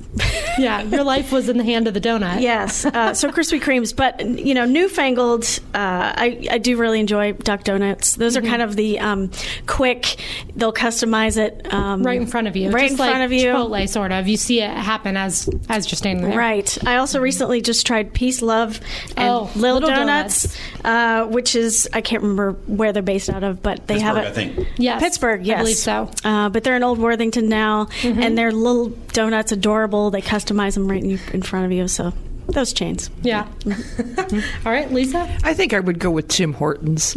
yeah, 0.59 0.83
your 0.83 1.05
life 1.05 1.33
was 1.33 1.49
in 1.49 1.57
the 1.59 1.65
hand 1.65 1.87
of 1.89 1.95
the 1.95 2.01
donut. 2.01 2.41
yes 2.41 2.85
uh, 2.85 3.15
so 3.15 3.31
Krispy 3.33 3.61
Kremes 3.61 3.95
but 3.95 4.25
you 4.25 4.55
know 4.55 4.65
newfangled 4.65 5.45
uh, 5.75 6.13
I 6.17 6.47
I 6.51 6.59
do 6.59 6.77
really 6.77 7.01
enjoy 7.01 7.33
Duck 7.33 7.65
Donuts 7.65 8.15
those 8.17 8.37
Mm-hmm. 8.37 8.47
are 8.47 8.49
kind 8.49 8.63
of 8.63 8.77
the 8.77 8.99
um, 9.01 9.31
quick 9.67 10.17
they'll 10.57 10.73
customize 10.73 11.37
it 11.37 11.73
um, 11.73 12.03
Right 12.03 12.21
in 12.21 12.27
front 12.27 12.47
of 12.49 12.57
you, 12.57 12.71
right 12.71 12.83
just 12.89 12.93
in 12.93 12.99
like 12.99 13.11
front 13.11 13.25
of 13.25 13.33
you 13.33 13.47
Chipotle, 13.49 13.89
sort 13.89 14.13
of. 14.13 14.29
You 14.29 14.37
see 14.37 14.61
it 14.61 14.71
happen 14.71 15.17
as 15.17 15.49
as 15.69 15.91
you're 15.91 15.97
standing 15.97 16.29
there. 16.29 16.39
Right. 16.39 16.77
I 16.87 16.97
also 16.97 17.21
recently 17.21 17.61
just 17.61 17.87
tried 17.87 18.13
Peace, 18.15 18.41
Love, 18.43 18.81
and 19.17 19.29
Oh, 19.29 19.51
Little, 19.57 19.81
Little 19.81 19.91
Donuts, 19.91 20.57
Uh, 20.85 21.25
which 21.27 21.55
is 21.57 21.89
I 21.93 22.01
can't 22.01 22.23
remember 22.23 22.53
where 22.67 22.93
they're 22.93 23.03
based 23.03 23.29
out 23.31 23.43
of, 23.45 23.63
but 23.63 23.87
they 23.87 23.99
have 24.01 24.17
Pittsburgh, 24.17 24.25
it. 24.25 24.29
I 24.29 24.33
think. 24.65 24.69
Yes, 24.79 25.03
Pittsburgh, 25.03 25.47
yes, 25.47 25.57
I 25.57 25.61
believe 25.63 25.77
so. 25.77 25.93
Mm-hmm. 26.07 26.27
Uh, 26.27 26.49
but 26.51 26.65
they're 26.65 26.77
in 26.77 26.83
Old 26.83 26.99
Worthington 26.99 27.49
now, 27.49 27.89
and 28.05 28.37
their 28.39 28.53
little 28.53 28.89
donuts 29.13 29.53
adorable. 29.53 30.11
They 30.11 30.21
customize 30.41 30.75
them 30.75 30.89
right 30.89 31.03
in, 31.03 31.19
in 31.33 31.43
front 31.43 31.67
of 31.67 31.73
you. 31.73 31.89
So 31.89 32.13
those 32.49 32.73
chains. 32.73 33.11
Yeah. 33.23 33.47
all 33.67 34.73
right, 34.73 34.91
Lisa. 34.93 35.29
I 35.45 35.55
think 35.55 35.73
I 35.73 35.81
would 35.81 35.99
go 35.99 36.11
with 36.11 36.29
Tim 36.29 36.53
Hortons. 36.53 37.17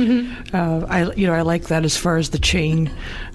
Uh, 0.53 0.85
I 0.87 1.11
you 1.13 1.25
know 1.27 1.33
I 1.33 1.41
like 1.41 1.65
that 1.65 1.83
as 1.85 1.97
far 1.97 2.17
as 2.17 2.29
the 2.29 2.37
chain. 2.39 2.91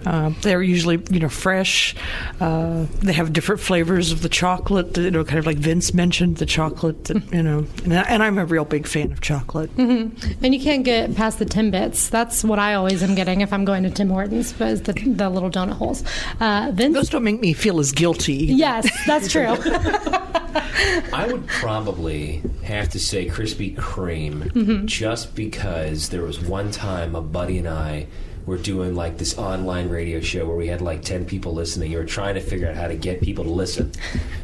Uh, 0.07 0.33
they're 0.43 0.63
usually 0.63 1.03
you 1.11 1.19
know 1.21 1.29
fresh. 1.29 1.95
Uh, 2.41 2.87
they 3.01 3.13
have 3.13 3.33
different 3.33 3.61
flavors 3.61 4.13
of 4.13 4.23
the 4.23 4.29
chocolate. 4.29 4.97
You 4.97 5.11
know, 5.11 5.25
kind 5.25 5.39
of 5.39 5.47
like 5.47 5.59
Vince 5.59 5.93
mentioned 5.93 6.37
the 6.39 6.47
chocolate. 6.47 7.05
That, 7.05 7.33
you 7.33 7.43
know, 7.43 7.67
and, 7.85 7.95
I, 7.95 8.03
and 8.03 8.23
I'm 8.23 8.39
a 8.39 8.45
real 8.45 8.65
big 8.65 8.87
fan 8.87 9.13
of 9.13 9.21
chocolate. 9.21 9.71
And 9.77 10.55
you 10.55 10.61
can't 10.61 10.85
get 10.85 11.15
past 11.15 11.39
the 11.39 11.47
Timbits. 11.47 12.11
That's 12.11 12.45
what 12.45 12.59
I 12.59 12.75
always 12.75 13.03
am 13.03 13.15
getting 13.15 13.41
if 13.41 13.53
I'm 13.53 13.65
going 13.65 13.83
to 13.83 13.91
Tim 13.91 14.09
Hortons, 14.09 14.53
but 14.53 14.69
it's 14.69 14.81
the, 14.83 14.93
the 14.93 15.29
little 15.29 15.51
donut 15.51 15.73
holes. 15.75 16.05
Uh, 16.41 16.71
Vince? 16.73 16.95
Those 16.95 17.09
don't 17.11 17.25
make 17.25 17.41
me 17.41 17.53
feel 17.53 17.79
as 17.81 17.93
guilty. 17.93 18.35
yes, 18.47 18.89
that's 19.07 19.31
true. 19.31 19.47
I 21.13 21.29
would 21.31 21.47
probably 21.47 22.43
have 22.63 22.89
to 22.91 22.99
say 23.01 23.27
Krispy 23.29 23.75
Kreme 23.77 24.29
Mm-hmm. 24.53 24.87
just 24.87 25.35
because 25.35 26.09
there 26.11 26.23
was 26.23 26.41
one 26.41 26.71
time 26.71 27.15
a 27.15 27.21
buddy 27.21 27.59
and 27.59 27.69
I 27.69 28.07
were 28.49 28.59
doing 28.59 28.95
like 28.95 29.19
this 29.19 29.39
online 29.39 29.89
radio 29.89 30.21
show 30.21 30.47
where 30.47 30.57
we 30.57 30.67
had 30.67 30.81
like 30.81 31.03
10 31.03 31.25
people 31.27 31.53
listening. 31.53 31.93
You 31.93 31.99
were 31.99 32.05
trying 32.05 32.35
to 32.35 32.41
figure 32.41 32.69
out 32.69 32.75
how 32.75 32.89
to 32.89 32.97
get 32.97 33.21
people 33.21 33.45
to 33.45 33.51
listen. 33.51 33.93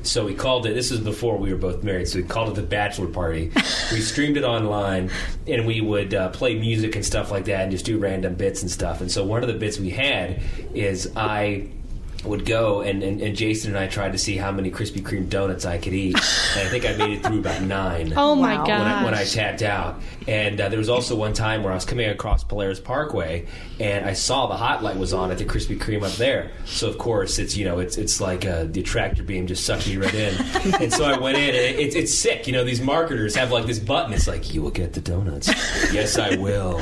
So 0.02 0.24
we 0.24 0.34
called 0.34 0.66
it, 0.66 0.74
this 0.74 0.90
is 0.90 1.00
before 1.00 1.38
we 1.38 1.52
were 1.52 1.58
both 1.58 1.82
married, 1.82 2.08
so 2.08 2.18
we 2.18 2.24
called 2.24 2.50
it 2.50 2.54
the 2.54 2.66
Bachelor 2.66 3.08
Party. 3.08 3.50
We 3.90 4.00
streamed 4.00 4.36
it 4.36 4.44
online 4.44 5.10
and 5.46 5.66
we 5.66 5.80
would 5.80 6.14
uh, 6.14 6.28
play 6.30 6.54
music 6.58 6.94
and 6.94 7.04
stuff 7.04 7.30
like 7.30 7.46
that 7.46 7.62
and 7.62 7.70
just 7.72 7.84
do 7.84 7.98
random 7.98 8.34
bits 8.34 8.62
and 8.62 8.70
stuff. 8.70 9.00
And 9.00 9.10
so 9.10 9.24
one 9.24 9.42
of 9.42 9.48
the 9.48 9.54
bits 9.54 9.78
we 9.78 9.90
had 9.90 10.40
is 10.74 11.10
I 11.16 11.68
would 12.24 12.44
go 12.46 12.80
and, 12.80 13.02
and, 13.02 13.20
and 13.20 13.36
Jason 13.36 13.70
and 13.70 13.78
I 13.78 13.86
tried 13.86 14.12
to 14.12 14.18
see 14.18 14.36
how 14.36 14.50
many 14.50 14.70
Krispy 14.70 15.00
Kreme 15.02 15.28
donuts 15.28 15.64
I 15.64 15.78
could 15.78 15.92
eat, 15.92 16.14
and 16.56 16.66
I 16.68 16.70
think 16.70 16.86
I 16.86 16.94
made 16.96 17.18
it 17.18 17.22
through 17.26 17.40
about 17.40 17.62
nine. 17.62 18.12
Oh 18.24 18.34
my 18.34 18.56
Wow. 18.58 18.64
gosh! 18.66 18.78
when 18.80 18.88
I, 18.88 19.04
when 19.04 19.14
I 19.14 19.24
tapped 19.24 19.62
out. 19.62 20.00
And 20.26 20.58
uh, 20.60 20.68
there 20.70 20.78
was 20.78 20.88
also 20.88 21.14
one 21.16 21.34
time 21.34 21.62
where 21.62 21.72
I 21.72 21.74
was 21.74 21.84
coming 21.84 22.08
across 22.08 22.42
Polaris 22.44 22.80
Parkway, 22.80 23.46
and 23.78 24.06
I 24.06 24.14
saw 24.14 24.46
the 24.46 24.56
hot 24.56 24.82
light 24.82 24.96
was 24.96 25.12
on 25.12 25.30
at 25.30 25.36
the 25.38 25.44
Krispy 25.44 25.78
Kreme 25.78 26.02
up 26.02 26.12
there. 26.12 26.50
So 26.64 26.88
of 26.88 26.96
course 26.96 27.38
it's 27.38 27.56
you 27.56 27.64
know 27.66 27.78
it's 27.78 27.98
it's 27.98 28.20
like 28.20 28.46
uh, 28.46 28.64
the 28.64 28.82
tractor 28.82 29.22
beam 29.22 29.46
just 29.46 29.64
sucked 29.66 29.86
me 29.86 29.96
right 29.98 30.14
in. 30.14 30.34
and 30.80 30.92
so 30.92 31.04
I 31.04 31.18
went 31.18 31.36
in, 31.36 31.48
and 31.50 31.56
it, 31.56 31.78
it's 31.78 31.94
it's 31.94 32.14
sick. 32.14 32.46
You 32.46 32.52
know 32.54 32.64
these 32.64 32.80
marketers 32.80 33.34
have 33.34 33.52
like 33.52 33.66
this 33.66 33.78
button. 33.78 34.12
It's 34.14 34.26
like 34.26 34.54
you 34.54 34.62
will 34.62 34.70
get 34.70 34.92
the 34.94 35.00
donuts. 35.00 35.48
yes, 35.92 36.18
I 36.18 36.36
will. 36.36 36.78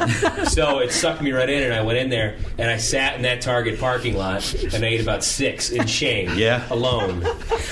so 0.46 0.78
it 0.78 0.92
sucked 0.92 1.22
me 1.22 1.33
right 1.33 1.48
in, 1.50 1.62
and 1.64 1.74
I 1.74 1.83
went 1.83 1.98
in 1.98 2.11
there, 2.11 2.37
and 2.59 2.70
I 2.70 2.76
sat 2.76 3.16
in 3.16 3.22
that 3.22 3.40
Target 3.40 3.81
parking 3.81 4.16
lot, 4.16 4.55
and 4.72 4.85
I 4.85 4.88
ate 4.88 5.00
about 5.00 5.24
six 5.33 5.71
in 5.71 5.87
shame. 5.87 6.31
Yeah. 6.37 6.66
alone. 6.71 7.25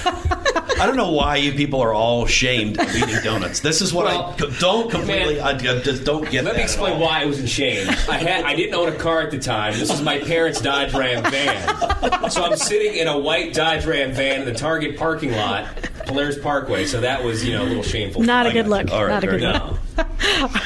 I 0.05 0.87
don't 0.87 0.97
know 0.97 1.11
why 1.13 1.37
you 1.37 1.53
people 1.53 1.81
are 1.83 1.93
all 1.93 2.25
shamed 2.27 2.79
of 2.81 2.95
eating 2.97 3.19
donuts. 3.23 3.61
This 3.61 3.83
is 3.83 3.93
what 3.93 4.07
Well, 4.07 4.35
I 4.39 4.59
don't 4.61 4.91
completely. 4.91 5.35
man, 5.37 5.45
I, 5.45 5.51
I 5.51 5.81
just 5.83 6.05
don't 6.05 6.23
get. 6.31 6.45
Let 6.45 6.53
that 6.53 6.57
me 6.57 6.63
at 6.63 6.65
explain 6.71 6.95
all. 6.95 7.01
why 7.01 7.21
I 7.23 7.27
was 7.27 7.39
in 7.39 7.47
shame. 7.47 7.87
I 8.09 8.17
had 8.17 8.45
I 8.45 8.55
didn't 8.55 8.75
own 8.75 8.89
a 8.89 8.97
car 8.97 9.21
at 9.21 9.31
the 9.31 9.39
time. 9.39 9.75
This 9.79 9.91
was 9.91 10.01
my 10.03 10.19
parents' 10.21 10.61
Dodge 10.61 10.95
Ram 10.95 11.23
van. 11.31 12.31
So 12.31 12.43
I'm 12.45 12.57
sitting 12.57 12.95
in 12.97 13.09
a 13.09 13.19
white 13.19 13.53
Dodge 13.53 13.85
Ram 13.85 14.13
van 14.13 14.41
in 14.41 14.47
the 14.47 14.55
Target 14.55 14.97
parking 14.97 15.33
lot, 15.33 15.67
Polaris 16.07 16.39
Parkway. 16.39 16.87
So 16.87 17.01
that 17.03 17.23
was, 17.23 17.45
you 17.45 17.53
know, 17.53 17.63
a 17.63 17.69
little 17.69 17.83
shameful. 17.83 18.23
Not 18.23 18.47
a 18.47 18.53
good 18.53 18.67
look. 18.69 18.91
All 18.91 19.05
right, 19.05 19.13
Not 19.15 19.25
a 19.25 19.27
good 19.27 19.41
good. 19.41 19.53
look. 19.53 19.73
No. 19.73 19.79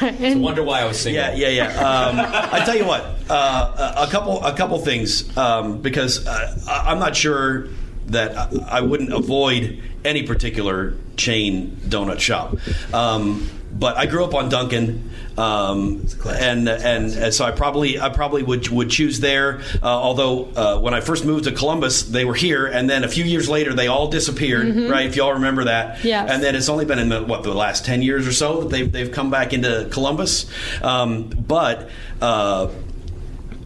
And- 0.00 0.42
Wonder 0.42 0.62
why 0.62 0.80
I 0.80 0.84
was 0.86 1.00
single. 1.00 1.22
Yeah, 1.22 1.34
yeah, 1.34 1.48
yeah. 1.48 1.68
Um, 1.80 2.16
I 2.52 2.64
tell 2.64 2.76
you 2.76 2.84
what, 2.84 3.04
uh, 3.28 4.04
a 4.06 4.10
couple, 4.10 4.42
a 4.44 4.54
couple 4.56 4.78
things 4.78 5.36
um, 5.36 5.80
because 5.80 6.26
uh, 6.26 6.58
I'm 6.68 6.98
not 6.98 7.16
sure 7.16 7.68
that 8.06 8.36
I, 8.36 8.78
I 8.78 8.80
wouldn't 8.82 9.12
avoid 9.12 9.82
any 10.04 10.22
particular 10.24 10.94
chain 11.16 11.76
donut 11.88 12.20
shop. 12.20 12.56
Um, 12.92 13.48
but 13.76 13.96
I 13.96 14.06
grew 14.06 14.24
up 14.24 14.34
on 14.34 14.48
Dunkin', 14.48 15.10
um, 15.36 16.06
and, 16.28 16.68
and 16.68 17.12
and 17.12 17.34
so 17.34 17.44
I 17.44 17.50
probably 17.50 17.98
I 17.98 18.08
probably 18.08 18.42
would 18.44 18.68
would 18.68 18.88
choose 18.88 19.18
there. 19.20 19.60
Uh, 19.82 19.86
although 19.86 20.44
uh, 20.54 20.78
when 20.78 20.94
I 20.94 21.00
first 21.00 21.24
moved 21.24 21.44
to 21.44 21.52
Columbus, 21.52 22.04
they 22.04 22.24
were 22.24 22.34
here, 22.34 22.66
and 22.66 22.88
then 22.88 23.02
a 23.02 23.08
few 23.08 23.24
years 23.24 23.48
later 23.48 23.74
they 23.74 23.88
all 23.88 24.08
disappeared. 24.08 24.74
Right? 24.90 25.06
If 25.06 25.16
y'all 25.16 25.32
remember 25.34 25.64
that. 25.64 26.04
Yes. 26.04 26.30
And 26.30 26.42
then 26.42 26.54
it's 26.54 26.68
only 26.68 26.84
been 26.84 26.98
in 26.98 27.08
the, 27.08 27.22
what 27.22 27.42
the 27.42 27.52
last 27.52 27.84
ten 27.84 28.00
years 28.00 28.28
or 28.28 28.32
so 28.32 28.60
that 28.62 28.70
they've 28.70 28.90
they've 28.90 29.10
come 29.10 29.30
back 29.30 29.52
into 29.52 29.88
Columbus. 29.90 30.46
Um, 30.82 31.28
but 31.28 31.90
uh, 32.20 32.68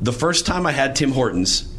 the 0.00 0.12
first 0.12 0.46
time 0.46 0.66
I 0.66 0.72
had 0.72 0.96
Tim 0.96 1.12
Hortons, 1.12 1.70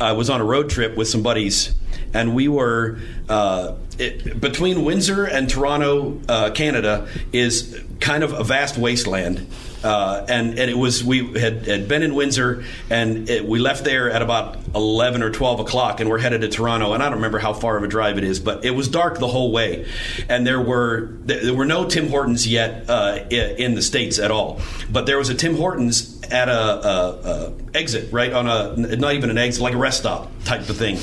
I 0.00 0.12
was 0.12 0.30
on 0.30 0.40
a 0.40 0.44
road 0.44 0.70
trip 0.70 0.96
with 0.96 1.08
some 1.08 1.22
buddies, 1.22 1.74
and 2.14 2.34
we 2.34 2.48
were 2.48 2.98
uh, 3.28 3.74
it, 3.98 4.40
between 4.40 4.84
Windsor 4.84 5.24
and 5.24 5.48
Toronto, 5.48 6.20
uh, 6.28 6.50
Canada, 6.50 7.08
is 7.32 7.80
kind 8.00 8.22
of 8.22 8.32
a 8.32 8.44
vast 8.44 8.76
wasteland. 8.76 9.46
Uh, 9.84 10.24
and, 10.30 10.58
and 10.58 10.70
it 10.70 10.78
was 10.78 11.04
we 11.04 11.38
had, 11.38 11.66
had 11.66 11.86
been 11.86 12.02
in 12.02 12.14
Windsor 12.14 12.64
and 12.88 13.28
it, 13.28 13.44
we 13.44 13.58
left 13.58 13.84
there 13.84 14.10
at 14.10 14.22
about 14.22 14.56
11 14.74 15.22
or 15.22 15.30
12 15.30 15.60
o'clock 15.60 16.00
and 16.00 16.08
we're 16.08 16.18
headed 16.18 16.40
to 16.40 16.48
Toronto 16.48 16.94
and 16.94 17.02
I 17.02 17.06
don't 17.06 17.16
remember 17.16 17.38
how 17.38 17.52
far 17.52 17.76
of 17.76 17.82
a 17.82 17.86
drive 17.86 18.16
it 18.16 18.24
is 18.24 18.40
but 18.40 18.64
it 18.64 18.70
was 18.70 18.88
dark 18.88 19.18
the 19.18 19.28
whole 19.28 19.52
way. 19.52 19.86
And 20.28 20.46
there 20.46 20.60
were 20.60 21.10
there 21.20 21.52
were 21.52 21.66
no 21.66 21.86
Tim 21.86 22.08
Hortons 22.08 22.46
yet 22.46 22.88
uh, 22.88 23.26
in 23.30 23.74
the 23.74 23.82
states 23.82 24.18
at 24.18 24.30
all. 24.30 24.60
But 24.90 25.04
there 25.04 25.18
was 25.18 25.28
a 25.28 25.34
Tim 25.34 25.56
Hortons 25.56 26.22
at 26.30 26.48
a, 26.48 26.52
a, 26.52 27.20
a 27.22 27.52
exit 27.74 28.10
right 28.10 28.32
on 28.32 28.48
a 28.48 28.96
not 28.96 29.14
even 29.14 29.28
an 29.28 29.36
exit 29.36 29.62
like 29.62 29.74
a 29.74 29.78
rest 29.78 30.00
stop 30.00 30.30
type 30.44 30.66
of 30.68 30.78
thing. 30.78 30.98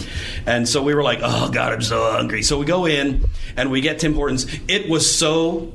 And 0.47 0.67
so 0.67 0.81
we 0.81 0.95
were 0.95 1.03
like 1.03 1.19
oh 1.21 1.51
god 1.51 1.73
I'm 1.73 1.83
so 1.83 2.11
hungry. 2.11 2.41
So 2.41 2.57
we 2.57 2.65
go 2.65 2.87
in 2.87 3.25
and 3.55 3.69
we 3.69 3.81
get 3.81 3.99
Tim 3.99 4.15
Hortons. 4.15 4.47
It 4.67 4.89
was 4.89 5.15
so 5.15 5.71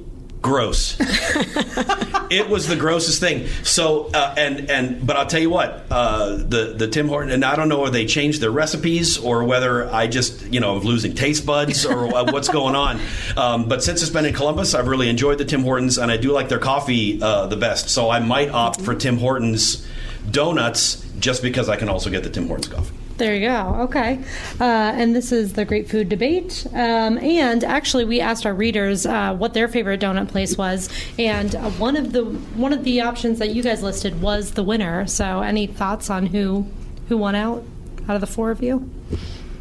gross 0.46 0.96
it 2.30 2.48
was 2.48 2.66
the 2.66 2.76
grossest 2.76 3.20
thing. 3.20 3.46
So 3.62 4.10
uh, 4.12 4.34
and 4.36 4.70
and 4.70 5.06
but 5.06 5.16
I'll 5.16 5.26
tell 5.26 5.40
you 5.40 5.50
what, 5.50 5.84
uh, 5.90 6.36
the 6.36 6.74
the 6.76 6.88
Tim 6.88 7.08
Horton 7.08 7.30
and 7.30 7.44
I 7.44 7.56
don't 7.56 7.68
know 7.68 7.80
whether 7.80 7.92
they 7.92 8.06
changed 8.06 8.40
their 8.40 8.50
recipes 8.50 9.18
or 9.18 9.44
whether 9.44 9.92
I 9.92 10.06
just 10.06 10.52
you 10.52 10.60
know 10.60 10.76
am 10.76 10.82
losing 10.82 11.14
taste 11.14 11.46
buds 11.46 11.84
or 11.86 12.06
what's 12.32 12.48
going 12.48 12.74
on. 12.74 13.00
Um, 13.36 13.68
but 13.68 13.82
since 13.82 14.02
it's 14.02 14.10
been 14.10 14.26
in 14.26 14.34
Columbus, 14.34 14.74
I've 14.74 14.88
really 14.88 15.08
enjoyed 15.08 15.38
the 15.38 15.44
Tim 15.44 15.62
Hortons 15.62 15.98
and 15.98 16.10
I 16.10 16.16
do 16.16 16.32
like 16.32 16.48
their 16.48 16.58
coffee 16.58 17.20
uh, 17.22 17.46
the 17.46 17.56
best. 17.56 17.88
So 17.88 18.10
I 18.10 18.20
might 18.20 18.50
opt 18.50 18.80
for 18.80 18.94
Tim 18.94 19.18
Hortons 19.18 19.86
donuts 20.30 21.04
just 21.18 21.42
because 21.42 21.68
I 21.68 21.76
can 21.76 21.88
also 21.88 22.10
get 22.10 22.22
the 22.22 22.30
Tim 22.30 22.46
Hortons 22.48 22.68
coffee. 22.72 22.94
There 23.16 23.34
you 23.34 23.48
go. 23.48 23.76
Okay. 23.84 24.22
Uh, 24.60 24.64
and 24.64 25.16
this 25.16 25.32
is 25.32 25.54
the 25.54 25.64
Great 25.64 25.88
Food 25.88 26.10
Debate. 26.10 26.66
Um, 26.74 27.16
and 27.18 27.64
actually, 27.64 28.04
we 28.04 28.20
asked 28.20 28.44
our 28.44 28.52
readers 28.52 29.06
uh, 29.06 29.34
what 29.34 29.54
their 29.54 29.68
favorite 29.68 30.00
donut 30.00 30.28
place 30.28 30.58
was, 30.58 30.90
and 31.18 31.54
uh, 31.54 31.70
one 31.70 31.96
of 31.96 32.12
the 32.12 32.24
one 32.24 32.74
of 32.74 32.84
the 32.84 33.00
options 33.00 33.38
that 33.38 33.50
you 33.50 33.62
guys 33.62 33.82
listed 33.82 34.20
was 34.20 34.52
the 34.52 34.62
winner. 34.62 35.06
So, 35.06 35.40
any 35.40 35.66
thoughts 35.66 36.10
on 36.10 36.26
who 36.26 36.66
who 37.08 37.16
won 37.16 37.34
out 37.34 37.64
out 38.06 38.16
of 38.16 38.20
the 38.20 38.26
four 38.26 38.50
of 38.50 38.62
you? 38.62 38.90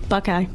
Buckeye. 0.10 0.48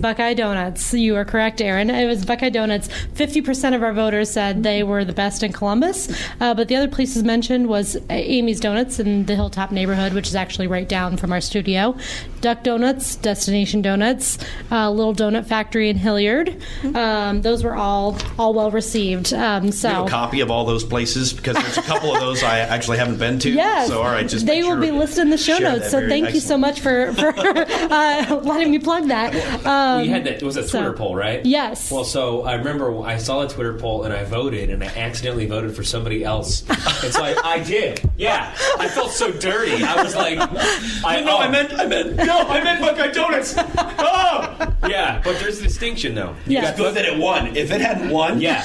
Buckeye 0.00 0.34
Donuts. 0.34 0.92
You 0.92 1.16
are 1.16 1.24
correct, 1.24 1.60
Erin. 1.60 1.90
It 1.90 2.06
was 2.06 2.24
Buckeye 2.24 2.50
Donuts. 2.50 2.88
50% 3.14 3.74
of 3.74 3.82
our 3.82 3.92
voters 3.92 4.30
said 4.30 4.62
they 4.62 4.82
were 4.82 5.04
the 5.04 5.12
best 5.12 5.42
in 5.42 5.52
Columbus. 5.52 6.10
Uh, 6.40 6.54
but 6.54 6.68
the 6.68 6.76
other 6.76 6.88
places 6.88 7.22
mentioned 7.22 7.68
was 7.68 7.96
Amy's 8.10 8.60
Donuts 8.60 8.98
in 9.00 9.24
the 9.26 9.34
Hilltop 9.34 9.72
neighborhood, 9.72 10.12
which 10.12 10.28
is 10.28 10.34
actually 10.34 10.66
right 10.66 10.88
down 10.88 11.16
from 11.16 11.32
our 11.32 11.40
studio. 11.40 11.96
Duck 12.40 12.62
Donuts, 12.62 13.16
Destination 13.16 13.80
Donuts, 13.82 14.38
uh, 14.70 14.90
Little 14.90 15.14
Donut 15.14 15.46
Factory 15.46 15.88
in 15.88 15.96
Hilliard. 15.96 16.60
Um, 16.94 17.42
those 17.42 17.64
were 17.64 17.74
all 17.74 18.18
all 18.38 18.52
well 18.54 18.70
received. 18.70 19.32
Um, 19.32 19.72
so 19.72 19.88
Do 19.88 19.94
you 19.94 19.98
have 20.00 20.06
a 20.06 20.10
copy 20.10 20.40
of 20.40 20.50
all 20.50 20.64
those 20.64 20.84
places 20.84 21.32
because 21.32 21.56
there's 21.56 21.78
a 21.78 21.82
couple 21.82 22.14
of 22.14 22.20
those 22.20 22.42
I 22.42 22.58
actually 22.58 22.98
haven't 22.98 23.18
been 23.18 23.38
to. 23.40 23.50
Yes. 23.50 23.88
So 23.88 24.02
all 24.02 24.10
right, 24.10 24.28
just 24.28 24.46
they 24.46 24.62
will 24.62 24.70
sure 24.70 24.80
be 24.80 24.90
listed 24.90 25.22
in 25.22 25.30
the 25.30 25.38
show 25.38 25.58
notes. 25.58 25.90
So 25.90 26.06
thank 26.06 26.34
you 26.34 26.40
so 26.40 26.58
much 26.58 26.80
for 26.80 27.12
for 27.14 27.34
uh, 27.38 28.40
letting 28.44 28.70
me 28.70 28.78
plug 28.78 29.08
that. 29.08 29.34
Um, 29.64 29.85
we 30.02 30.08
had 30.08 30.24
that. 30.24 30.34
It 30.36 30.42
was 30.42 30.56
a 30.56 30.62
so- 30.66 30.78
Twitter 30.78 30.92
poll, 30.94 31.14
right? 31.16 31.44
Yes. 31.44 31.90
Well, 31.90 32.04
so 32.04 32.42
I 32.42 32.54
remember 32.54 33.02
I 33.02 33.18
saw 33.18 33.42
a 33.42 33.48
Twitter 33.48 33.74
poll 33.74 34.04
and 34.04 34.12
I 34.12 34.24
voted, 34.24 34.70
and 34.70 34.82
I 34.82 34.86
accidentally 34.86 35.46
voted 35.46 35.74
for 35.74 35.82
somebody 35.84 36.24
else, 36.24 36.64
and 36.68 37.12
so 37.12 37.22
I, 37.22 37.34
I 37.44 37.58
did. 37.60 38.00
Yeah, 38.16 38.54
I 38.78 38.88
felt 38.88 39.10
so 39.10 39.30
dirty. 39.32 39.82
I 39.84 40.02
was 40.02 40.14
like, 40.14 40.38
I, 41.04 41.20
No, 41.20 41.36
oh. 41.36 41.38
I 41.38 41.48
meant 41.48 41.72
I 41.74 41.86
meant 41.86 42.16
no, 42.16 42.38
I 42.40 42.62
meant 42.64 42.80
Buckeye 42.80 43.12
Donuts. 43.12 43.54
Oh, 43.98 44.72
yeah, 44.88 45.20
but 45.24 45.38
there's 45.40 45.58
a 45.58 45.62
distinction 45.62 46.14
though. 46.14 46.34
You 46.46 46.54
Yeah. 46.56 46.62
got 46.62 46.76
good 46.76 46.94
that 46.94 47.04
it 47.06 47.18
won. 47.18 47.56
If 47.56 47.70
it 47.70 47.80
hadn't 47.80 48.10
won, 48.10 48.40
Yeah, 48.40 48.62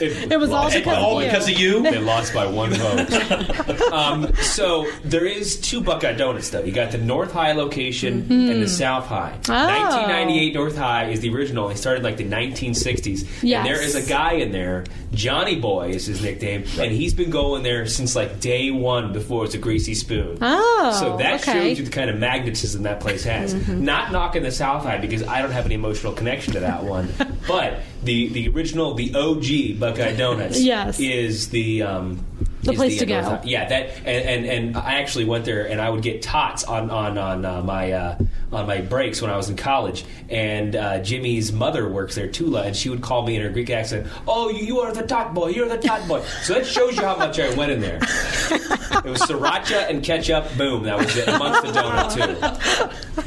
It 0.00 0.38
was 0.38 0.50
all 0.50 0.70
because 0.70 0.86
of 0.98 1.02
all 1.02 1.22
you. 1.22 1.28
because 1.28 1.48
of 1.48 1.58
you. 1.58 1.82
They 1.82 1.98
lost 1.98 2.32
by 2.34 2.46
one 2.46 2.70
vote. 2.74 3.92
um, 3.92 4.34
so 4.36 4.86
there 5.04 5.24
is 5.24 5.60
two 5.60 5.80
Buckeye 5.80 6.12
Donuts, 6.14 6.50
though. 6.50 6.62
You 6.62 6.72
got 6.72 6.90
the 6.92 6.98
North 6.98 7.32
High 7.32 7.52
location 7.52 8.26
and 8.30 8.62
the 8.62 8.68
South 8.68 9.06
High. 9.06 9.36
Mm-hmm. 9.42 9.52
Oh. 9.52 9.66
1998 9.66 10.52
North 10.64 10.78
High 10.78 11.10
is 11.10 11.20
the 11.20 11.28
original. 11.34 11.68
He 11.68 11.76
started 11.76 12.02
like 12.02 12.16
the 12.16 12.24
1960s. 12.24 13.42
Yes. 13.42 13.58
And 13.58 13.66
there 13.66 13.82
is 13.82 13.94
a 13.94 14.08
guy 14.08 14.32
in 14.34 14.50
there, 14.50 14.84
Johnny 15.12 15.60
Boy 15.60 15.90
is 15.90 16.06
his 16.06 16.22
nickname, 16.22 16.64
and 16.78 16.90
he's 16.90 17.12
been 17.12 17.28
going 17.28 17.62
there 17.62 17.84
since 17.86 18.16
like 18.16 18.40
day 18.40 18.70
one 18.70 19.12
before 19.12 19.44
it's 19.44 19.54
a 19.54 19.58
greasy 19.58 19.94
spoon. 19.94 20.38
Oh, 20.40 20.96
So 20.98 21.16
that 21.18 21.42
okay. 21.42 21.52
Mm-hmm. 21.52 21.60
shows 21.68 21.78
you 21.80 21.84
the 21.84 21.90
kind 21.90 22.08
of 22.08 22.18
magnetism 22.18 22.84
that 22.84 23.00
place 23.00 23.24
has. 23.24 23.52
Not 23.68 24.10
knocking 24.10 24.42
the 24.42 24.50
South 24.50 24.84
High 24.84 24.96
because 24.98 25.22
I 25.22 25.42
don't 25.42 25.50
have 25.52 25.66
any 25.66 25.74
emotional 25.74 26.14
connection 26.14 26.54
to 26.54 26.60
that 26.60 26.82
one, 26.82 27.12
but 27.48 27.80
the 28.02 28.28
the 28.28 28.48
original, 28.48 28.94
the 28.94 29.14
OG 29.14 29.78
Buckeye 29.78 30.16
Donuts, 30.16 30.60
Yes. 30.62 30.98
is 30.98 31.50
the 31.50 31.82
um, 31.82 32.24
The 32.62 32.72
is 32.72 32.76
place 32.78 32.98
to 33.00 33.06
go. 33.06 33.40
Yeah, 33.44 33.68
that 33.68 33.90
and, 34.06 34.06
and 34.06 34.46
and 34.46 34.76
I 34.76 34.94
actually 35.00 35.26
went 35.26 35.44
there 35.44 35.66
and 35.68 35.80
I 35.80 35.90
would 35.90 36.02
get 36.02 36.22
tots 36.22 36.64
on 36.64 36.90
on 36.90 37.18
on 37.18 37.44
uh, 37.44 37.62
my 37.62 37.92
uh, 37.92 38.18
on 38.54 38.66
my 38.66 38.80
breaks 38.80 39.20
when 39.20 39.30
I 39.30 39.36
was 39.36 39.48
in 39.48 39.56
college. 39.56 40.04
And 40.28 40.74
uh, 40.76 41.00
Jimmy's 41.00 41.52
mother 41.52 41.88
works 41.88 42.14
there, 42.14 42.28
Tula, 42.28 42.62
and 42.62 42.76
she 42.76 42.88
would 42.88 43.02
call 43.02 43.26
me 43.26 43.36
in 43.36 43.42
her 43.42 43.50
Greek 43.50 43.70
accent, 43.70 44.06
"Oh, 44.26 44.50
you, 44.50 44.80
are 44.80 44.92
the 44.92 45.06
tot 45.06 45.34
boy. 45.34 45.48
You're 45.48 45.68
the 45.68 45.78
tot 45.78 46.06
boy." 46.08 46.22
So 46.42 46.54
that 46.54 46.66
shows 46.66 46.96
you 46.96 47.02
how 47.02 47.16
much 47.16 47.38
I 47.38 47.54
went 47.54 47.72
in 47.72 47.80
there. 47.80 47.96
It 47.96 49.10
was 49.10 49.20
sriracha 49.22 49.88
and 49.90 50.02
ketchup. 50.02 50.46
Boom, 50.56 50.84
that 50.84 50.98
was 50.98 51.16
it. 51.16 51.28
Amongst 51.28 51.62
the 51.62 51.68
donut 51.68 52.14
too. 52.14 53.24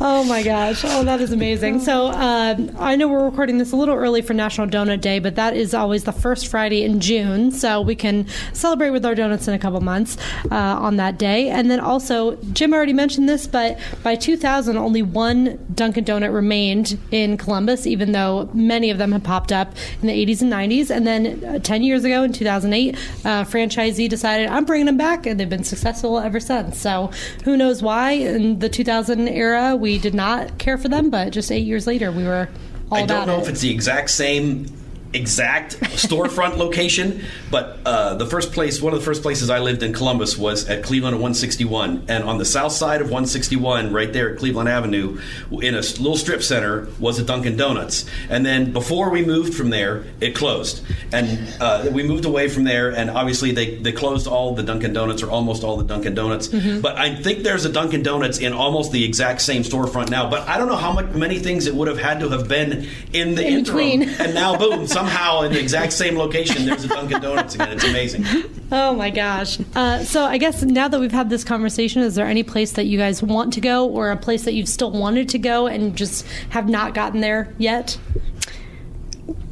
Oh 0.00 0.24
my 0.24 0.42
gosh! 0.42 0.82
Oh, 0.84 1.04
that 1.04 1.20
is 1.20 1.32
amazing. 1.32 1.80
So 1.80 2.08
uh, 2.08 2.56
I 2.78 2.96
know 2.96 3.08
we're 3.08 3.24
recording 3.24 3.58
this 3.58 3.72
a 3.72 3.76
little 3.76 3.94
early 3.94 4.22
for 4.22 4.34
National 4.34 4.66
Donut 4.66 5.00
Day, 5.00 5.18
but 5.18 5.36
that 5.36 5.56
is 5.56 5.72
always 5.74 6.04
the 6.04 6.12
first 6.12 6.48
Friday 6.48 6.84
in 6.84 7.00
June, 7.00 7.50
so 7.50 7.80
we 7.80 7.94
can 7.94 8.26
celebrate 8.52 8.90
with 8.90 9.04
our 9.06 9.14
donuts 9.14 9.48
in 9.48 9.54
a 9.54 9.58
couple 9.58 9.80
months 9.80 10.16
uh, 10.50 10.54
on 10.54 10.96
that 10.96 11.18
day. 11.18 11.48
And 11.48 11.70
then 11.70 11.80
also, 11.80 12.36
Jim 12.52 12.74
already 12.74 12.92
mentioned 12.92 13.28
this, 13.28 13.46
but 13.46 13.78
by 14.02 14.13
by 14.14 14.20
2000, 14.20 14.76
only 14.76 15.02
one 15.02 15.58
Dunkin' 15.74 16.04
Donut 16.04 16.32
remained 16.32 16.98
in 17.10 17.36
Columbus, 17.36 17.84
even 17.84 18.12
though 18.12 18.48
many 18.54 18.90
of 18.90 18.98
them 18.98 19.10
had 19.10 19.24
popped 19.24 19.50
up 19.50 19.74
in 20.00 20.06
the 20.06 20.26
80s 20.26 20.40
and 20.40 20.52
90s. 20.52 20.88
And 20.88 21.04
then 21.04 21.44
uh, 21.44 21.58
10 21.58 21.82
years 21.82 22.04
ago, 22.04 22.22
in 22.22 22.32
2008, 22.32 22.94
uh, 22.94 22.98
franchisee 23.42 24.08
decided, 24.08 24.48
I'm 24.48 24.64
bringing 24.64 24.86
them 24.86 24.96
back, 24.96 25.26
and 25.26 25.40
they've 25.40 25.50
been 25.50 25.64
successful 25.64 26.20
ever 26.20 26.38
since. 26.38 26.80
So 26.80 27.10
who 27.42 27.56
knows 27.56 27.82
why? 27.82 28.12
In 28.12 28.60
the 28.60 28.68
2000 28.68 29.26
era, 29.26 29.74
we 29.74 29.98
did 29.98 30.14
not 30.14 30.58
care 30.58 30.78
for 30.78 30.86
them, 30.86 31.10
but 31.10 31.32
just 31.32 31.50
eight 31.50 31.66
years 31.66 31.88
later, 31.88 32.12
we 32.12 32.22
were 32.22 32.48
all 32.92 32.98
I 32.98 33.06
don't 33.06 33.26
know 33.26 33.38
it. 33.38 33.42
if 33.42 33.48
it's 33.48 33.62
the 33.62 33.70
exact 33.70 34.10
same 34.10 34.66
exact 35.14 35.80
storefront 35.80 36.56
location, 36.56 37.24
but 37.50 37.78
uh, 37.86 38.14
the 38.14 38.26
first 38.26 38.52
place, 38.52 38.82
one 38.82 38.92
of 38.92 38.98
the 38.98 39.04
first 39.04 39.22
places 39.22 39.50
I 39.50 39.58
lived 39.60 39.82
in 39.82 39.92
Columbus 39.92 40.36
was 40.36 40.68
at 40.68 40.82
Cleveland 40.82 41.14
at 41.14 41.20
161, 41.20 42.06
and 42.08 42.24
on 42.24 42.38
the 42.38 42.44
south 42.44 42.72
side 42.72 43.00
of 43.00 43.06
161, 43.08 43.92
right 43.92 44.12
there 44.12 44.30
at 44.32 44.38
Cleveland 44.38 44.68
Avenue, 44.68 45.20
in 45.50 45.74
a 45.74 45.78
little 45.80 46.16
strip 46.16 46.42
center, 46.42 46.88
was 46.98 47.18
a 47.18 47.24
Dunkin' 47.24 47.56
Donuts. 47.56 48.04
And 48.28 48.44
then 48.44 48.72
before 48.72 49.10
we 49.10 49.24
moved 49.24 49.54
from 49.54 49.70
there, 49.70 50.04
it 50.20 50.34
closed, 50.34 50.84
and 51.12 51.54
uh, 51.60 51.88
we 51.92 52.02
moved 52.02 52.24
away 52.24 52.48
from 52.48 52.64
there, 52.64 52.90
and 52.90 53.10
obviously 53.10 53.52
they 53.52 53.76
they 53.76 53.92
closed 53.92 54.26
all 54.26 54.54
the 54.54 54.62
Dunkin' 54.62 54.92
Donuts 54.92 55.22
or 55.22 55.30
almost 55.30 55.64
all 55.64 55.76
the 55.76 55.84
Dunkin' 55.84 56.14
Donuts. 56.14 56.48
Mm-hmm. 56.48 56.80
But 56.80 56.96
I 56.96 57.14
think 57.14 57.42
there's 57.44 57.64
a 57.64 57.72
Dunkin' 57.72 58.02
Donuts 58.02 58.38
in 58.38 58.52
almost 58.52 58.92
the 58.92 59.04
exact 59.04 59.40
same 59.42 59.62
storefront 59.62 60.10
now. 60.10 60.28
But 60.28 60.48
I 60.48 60.58
don't 60.58 60.68
know 60.68 60.76
how 60.76 60.92
much 60.92 61.14
many 61.14 61.38
things 61.38 61.66
it 61.66 61.74
would 61.74 61.88
have 61.88 61.98
had 61.98 62.20
to 62.20 62.28
have 62.30 62.48
been 62.48 62.86
in 63.12 63.34
the 63.34 63.46
In 63.46 63.58
interim. 63.58 64.00
between. 64.00 64.02
And 64.20 64.34
now, 64.34 64.56
boom, 64.56 64.86
somehow 65.04 65.42
in 65.42 65.52
the 65.52 65.60
exact 65.60 65.92
same 65.92 66.16
location, 66.16 66.64
there's 66.66 66.84
a 66.84 66.88
Dunkin' 66.88 67.20
Donuts 67.20 67.54
again. 67.54 67.72
It's 67.72 67.84
amazing. 67.84 68.24
Oh 68.72 68.94
my 68.94 69.10
gosh. 69.10 69.58
Uh, 69.74 70.02
so 70.04 70.24
I 70.24 70.38
guess 70.38 70.62
now 70.62 70.88
that 70.88 70.98
we've 70.98 71.12
had 71.12 71.30
this 71.30 71.44
conversation, 71.44 72.02
is 72.02 72.14
there 72.14 72.26
any 72.26 72.42
place 72.42 72.72
that 72.72 72.84
you 72.86 72.98
guys 72.98 73.22
want 73.22 73.52
to 73.54 73.60
go 73.60 73.86
or 73.88 74.10
a 74.10 74.16
place 74.16 74.44
that 74.44 74.54
you've 74.54 74.68
still 74.68 74.90
wanted 74.90 75.28
to 75.30 75.38
go 75.38 75.66
and 75.66 75.96
just 75.96 76.26
have 76.50 76.68
not 76.68 76.94
gotten 76.94 77.20
there 77.20 77.52
yet? 77.58 77.98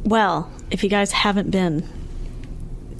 Well, 0.03 0.51
if 0.71 0.83
you 0.83 0.89
guys 0.89 1.11
haven't 1.11 1.51
been 1.51 1.87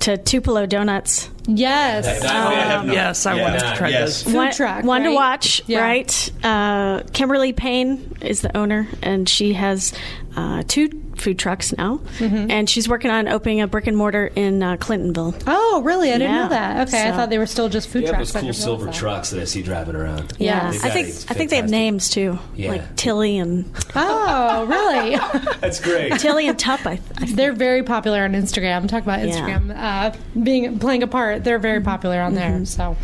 to 0.01 0.17
Tupelo 0.17 0.65
Donuts, 0.65 1.29
Yes. 1.45 2.05
That- 2.05 2.21
that- 2.21 2.79
I. 2.89 2.93
Yes, 2.93 3.25
I 3.25 3.35
Yeah. 3.35 3.43
wanted 3.43 3.59
to 3.59 3.75
try 3.75 3.89
Yes. 3.89 4.23
this. 4.23 4.23
Food 4.23 4.35
one, 4.35 4.51
truck, 4.53 4.83
one 4.85 5.03
to 5.03 5.11
watch, 5.11 5.61
Yeah. 5.67 5.81
right? 5.81 6.31
Uh, 6.41 7.01
Kimberly 7.11 7.51
Payne 7.51 8.15
is 8.21 8.39
the 8.39 8.55
owner, 8.55 8.87
and 9.01 9.27
she 9.27 9.51
has 9.53 9.91
uh, 10.37 10.63
two 10.69 10.87
food 11.23 11.39
trucks 11.39 11.75
now, 11.77 11.97
Mm-hmm. 12.19 12.51
and 12.51 12.69
she's 12.69 12.87
working 12.87 13.09
on 13.09 13.27
opening 13.27 13.61
a 13.61 13.67
brick 13.67 13.87
and 13.87 13.97
mortar 13.97 14.29
in 14.35 14.61
uh, 14.61 14.75
Clintonville. 14.77 15.41
Oh, 15.47 15.81
really? 15.83 16.09
I 16.09 16.17
didn't 16.19 16.31
Yeah. 16.33 16.43
know 16.43 16.49
that. 16.49 16.87
Okay, 16.89 17.07
I 17.07 17.11
thought 17.11 17.29
they 17.29 17.37
were 17.37 17.45
still 17.47 17.69
just 17.69 17.89
food 17.89 18.03
They 18.03 18.07
have 18.07 18.15
trucks. 18.15 18.31
those 18.33 18.43
I 18.43 18.45
cool 18.45 18.53
silver 18.53 18.85
that. 18.85 18.93
trucks 18.93 19.29
that 19.31 19.41
I 19.41 19.45
see 19.45 19.61
driving 19.63 19.95
around. 19.95 20.33
Yeah, 20.37 20.71
They've 20.71 20.83
I 20.85 20.89
think. 20.89 21.07
I 21.29 21.33
think 21.33 21.49
they 21.49 21.55
have 21.55 21.69
names 21.69 22.09
too, 22.09 22.37
Yeah. 22.55 22.71
like 22.71 22.95
Tilly 22.95 23.37
and 23.37 23.65
Oh, 23.95 24.65
really? 24.65 25.15
That's 25.61 25.79
great. 25.79 26.19
Tilly 26.19 26.47
and 26.47 26.59
Tup. 26.59 26.85
I, 26.85 26.99
I 27.17 27.25
They're 27.25 27.53
very 27.53 27.83
popular 27.83 28.23
on 28.23 28.33
Instagram. 28.33 28.87
Talk 28.87 29.03
about 29.03 29.25
Yeah. 29.25 29.33
Instagram 29.33 29.73
uh, 29.75 30.15
being 30.43 30.77
playing 30.79 31.03
a 31.03 31.07
part. 31.07 31.43
They're 31.43 31.59
very 31.59 31.81
popular 31.81 32.21
on 32.21 32.33
there. 32.35 32.65
So, 32.65 32.97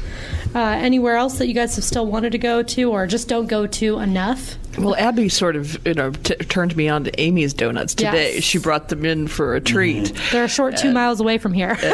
uh, 0.56 0.60
anywhere 0.60 1.16
else 1.16 1.38
that 1.38 1.48
you 1.48 1.54
guys 1.54 1.76
have 1.76 1.84
still 1.86 2.06
wanted 2.06 2.32
to 2.32 2.38
go 2.38 2.64
to, 2.64 2.92
or 2.92 3.06
just 3.08 3.28
don't 3.28 3.48
go 3.48 3.68
to 3.68 4.00
enough? 4.00 4.56
Well, 4.78 4.96
Abby 4.96 5.30
sort 5.30 5.56
of 5.56 5.86
you 5.86 5.94
know 5.94 6.12
t- 6.12 6.36
turned 6.36 6.76
me 6.78 6.88
on 6.88 7.04
to 7.04 7.20
Amy's 7.22 7.54
Donuts 7.54 7.94
today. 7.94 8.36
Yes. 8.36 8.44
She 8.44 8.58
brought 8.60 8.90
them 8.90 9.04
in 9.06 9.28
for 9.28 9.56
a 9.56 9.62
treat. 9.62 10.14
They're 10.32 10.46
a 10.46 10.48
short 10.48 10.78
two 10.78 10.92
miles 10.92 11.20
away 11.20 11.38
from 11.38 11.54
here. 11.54 11.78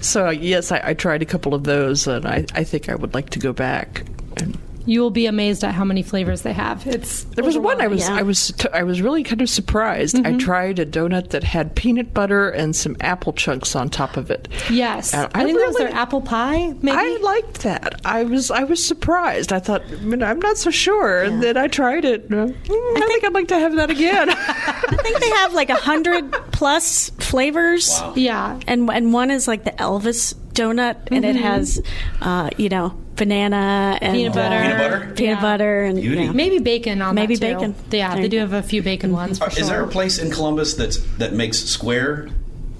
So 0.00 0.30
yes, 0.30 0.72
I, 0.72 0.80
I 0.84 0.94
tried 0.94 1.22
a 1.22 1.26
couple 1.26 1.54
of 1.54 1.64
those, 1.64 2.06
and 2.06 2.26
I, 2.26 2.46
I 2.54 2.64
think 2.64 2.88
I 2.88 2.94
would 2.94 3.14
like 3.14 3.30
to 3.30 3.38
go 3.38 3.52
back. 3.52 4.04
And 4.36 4.56
you 4.86 5.00
will 5.00 5.10
be 5.10 5.26
amazed 5.26 5.64
at 5.64 5.72
how 5.74 5.84
many 5.84 6.02
flavors 6.02 6.42
they 6.42 6.52
have. 6.52 6.86
It's 6.86 7.24
there 7.24 7.44
was 7.44 7.56
one 7.56 7.80
I 7.80 7.86
was 7.86 8.00
Yeah. 8.08 8.16
I 8.16 8.22
was 8.22 8.52
t- 8.52 8.68
I 8.72 8.82
was 8.82 9.00
really 9.00 9.22
kind 9.22 9.40
of 9.40 9.48
surprised. 9.48 10.16
I 10.26 10.36
tried 10.36 10.78
a 10.78 10.86
donut 10.86 11.30
that 11.30 11.44
had 11.44 11.74
peanut 11.74 12.12
butter 12.14 12.50
and 12.50 12.74
some 12.76 12.96
apple 13.00 13.32
chunks 13.32 13.74
on 13.74 13.88
top 13.90 14.16
of 14.16 14.30
it. 14.30 14.48
Yes, 14.70 15.14
I, 15.14 15.28
I 15.34 15.44
think 15.44 15.58
that 15.58 15.66
was 15.66 15.74
really- 15.76 15.86
their 15.86 15.94
apple 15.94 16.20
pie. 16.20 16.74
Maybe 16.82 16.96
I 16.96 17.18
liked 17.22 17.62
that. 17.62 18.00
I 18.04 18.24
was 18.24 18.50
I 18.50 18.64
was 18.64 18.84
surprised. 18.84 19.52
I 19.52 19.58
thought 19.58 19.82
I 19.90 19.94
mean, 19.96 20.22
I'm 20.22 20.38
not 20.40 20.58
so 20.58 20.70
sure. 20.70 21.22
And 21.22 21.42
then 21.42 21.56
I 21.56 21.68
tried 21.68 22.04
it. 22.04 22.28
Mm, 22.28 22.50
I, 22.50 23.06
think 23.06 23.24
I'd 23.24 23.32
like 23.34 23.48
to 23.48 23.58
have 23.58 23.74
that 23.76 23.90
again. 23.90 24.28
I 24.30 24.96
think 25.02 25.18
they 25.20 25.30
have 25.30 25.54
like 25.54 25.70
a 25.70 25.74
hundred 25.76 26.30
plus 26.52 27.10
flavors. 27.18 28.00
yeah. 28.16 28.58
and 28.66 28.88
and 28.90 29.12
one 29.12 29.30
is 29.30 29.48
like 29.48 29.64
the 29.64 29.72
Elvis 29.72 30.34
donut, 30.54 30.96
and 31.10 31.24
it 31.24 31.34
has, 31.36 31.82
uh, 32.20 32.48
you 32.56 32.68
know, 32.68 32.96
banana 33.16 33.98
and 34.00 34.14
Peanut 34.14 34.34
butter. 34.34 34.54
uh, 34.56 34.62
Peanut 34.62 34.78
butter? 34.78 35.12
peanut 35.14 35.36
Yeah. 35.36 35.40
butter, 35.42 35.82
and 35.84 36.00
Beauty. 36.00 36.24
yeah. 36.24 36.32
Maybe 36.32 36.58
bacon 36.58 37.02
on 37.02 37.14
Maybe 37.14 37.36
that 37.36 37.46
too. 37.48 37.54
bacon. 37.54 37.74
Yeah, 37.90 38.14
There 38.14 38.22
they 38.22 38.28
do 38.28 38.38
have 38.38 38.52
a 38.52 38.62
few 38.62 38.82
bacon 38.82 39.12
ones 39.12 39.38
for 39.38 39.48
Is 39.48 39.54
sure. 39.54 39.66
there 39.66 39.82
a 39.82 39.88
place 39.88 40.18
in 40.18 40.30
Columbus 40.30 40.74
that's 40.74 40.98
that 41.18 41.32
makes 41.32 41.58
square 41.58 42.28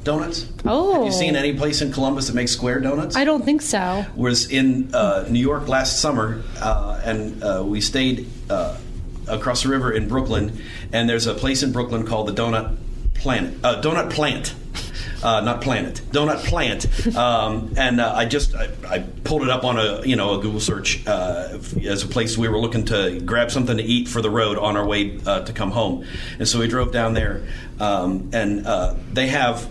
donuts? 0.02 0.46
Oh. 0.66 0.94
Have 0.96 1.04
you 1.06 1.12
seen 1.12 1.34
any 1.36 1.54
place 1.54 1.80
in 1.80 1.92
Columbus 1.92 2.26
that 2.26 2.34
makes 2.34 2.52
square 2.52 2.78
donuts? 2.80 3.16
I 3.16 3.24
don't 3.24 3.44
think 3.44 3.62
so. 3.62 4.04
was 4.16 4.50
in 4.50 4.90
uh, 4.94 5.24
New 5.30 5.38
York 5.40 5.66
last 5.68 6.00
summer, 6.00 6.42
uh, 6.60 7.00
and 7.04 7.42
uh, 7.42 7.62
we 7.64 7.80
stayed 7.80 8.28
uh, 8.50 8.76
across 9.28 9.62
the 9.62 9.68
river 9.70 9.90
in 9.92 10.06
Brooklyn. 10.08 10.60
And 10.92 11.08
there's 11.08 11.26
a 11.26 11.34
place 11.34 11.62
in 11.62 11.72
Brooklyn 11.72 12.04
called 12.06 12.28
the 12.28 12.32
Donut 12.34 12.76
Planet, 13.14 13.54
uh, 13.64 13.80
Donut 13.80 14.10
Plant. 14.10 14.54
Uh, 15.24 15.40
not 15.40 15.62
planet, 15.62 16.02
donut 16.10 16.44
plant, 16.44 17.16
um, 17.16 17.72
and 17.78 17.98
uh, 17.98 18.12
I 18.14 18.26
just 18.26 18.54
I, 18.54 18.68
I 18.86 18.98
pulled 18.98 19.42
it 19.42 19.48
up 19.48 19.64
on 19.64 19.78
a 19.78 20.02
you 20.04 20.16
know 20.16 20.38
a 20.38 20.42
Google 20.42 20.60
search 20.60 21.02
uh, 21.06 21.58
as 21.82 22.02
a 22.02 22.06
place 22.06 22.36
we 22.36 22.46
were 22.46 22.58
looking 22.58 22.84
to 22.84 23.20
grab 23.20 23.50
something 23.50 23.78
to 23.78 23.82
eat 23.82 24.06
for 24.06 24.20
the 24.20 24.28
road 24.28 24.58
on 24.58 24.76
our 24.76 24.86
way 24.86 25.18
uh, 25.24 25.40
to 25.40 25.52
come 25.54 25.70
home, 25.70 26.04
and 26.38 26.46
so 26.46 26.60
we 26.60 26.68
drove 26.68 26.92
down 26.92 27.14
there, 27.14 27.42
um, 27.80 28.28
and 28.34 28.66
uh, 28.66 28.94
they 29.14 29.28
have 29.28 29.66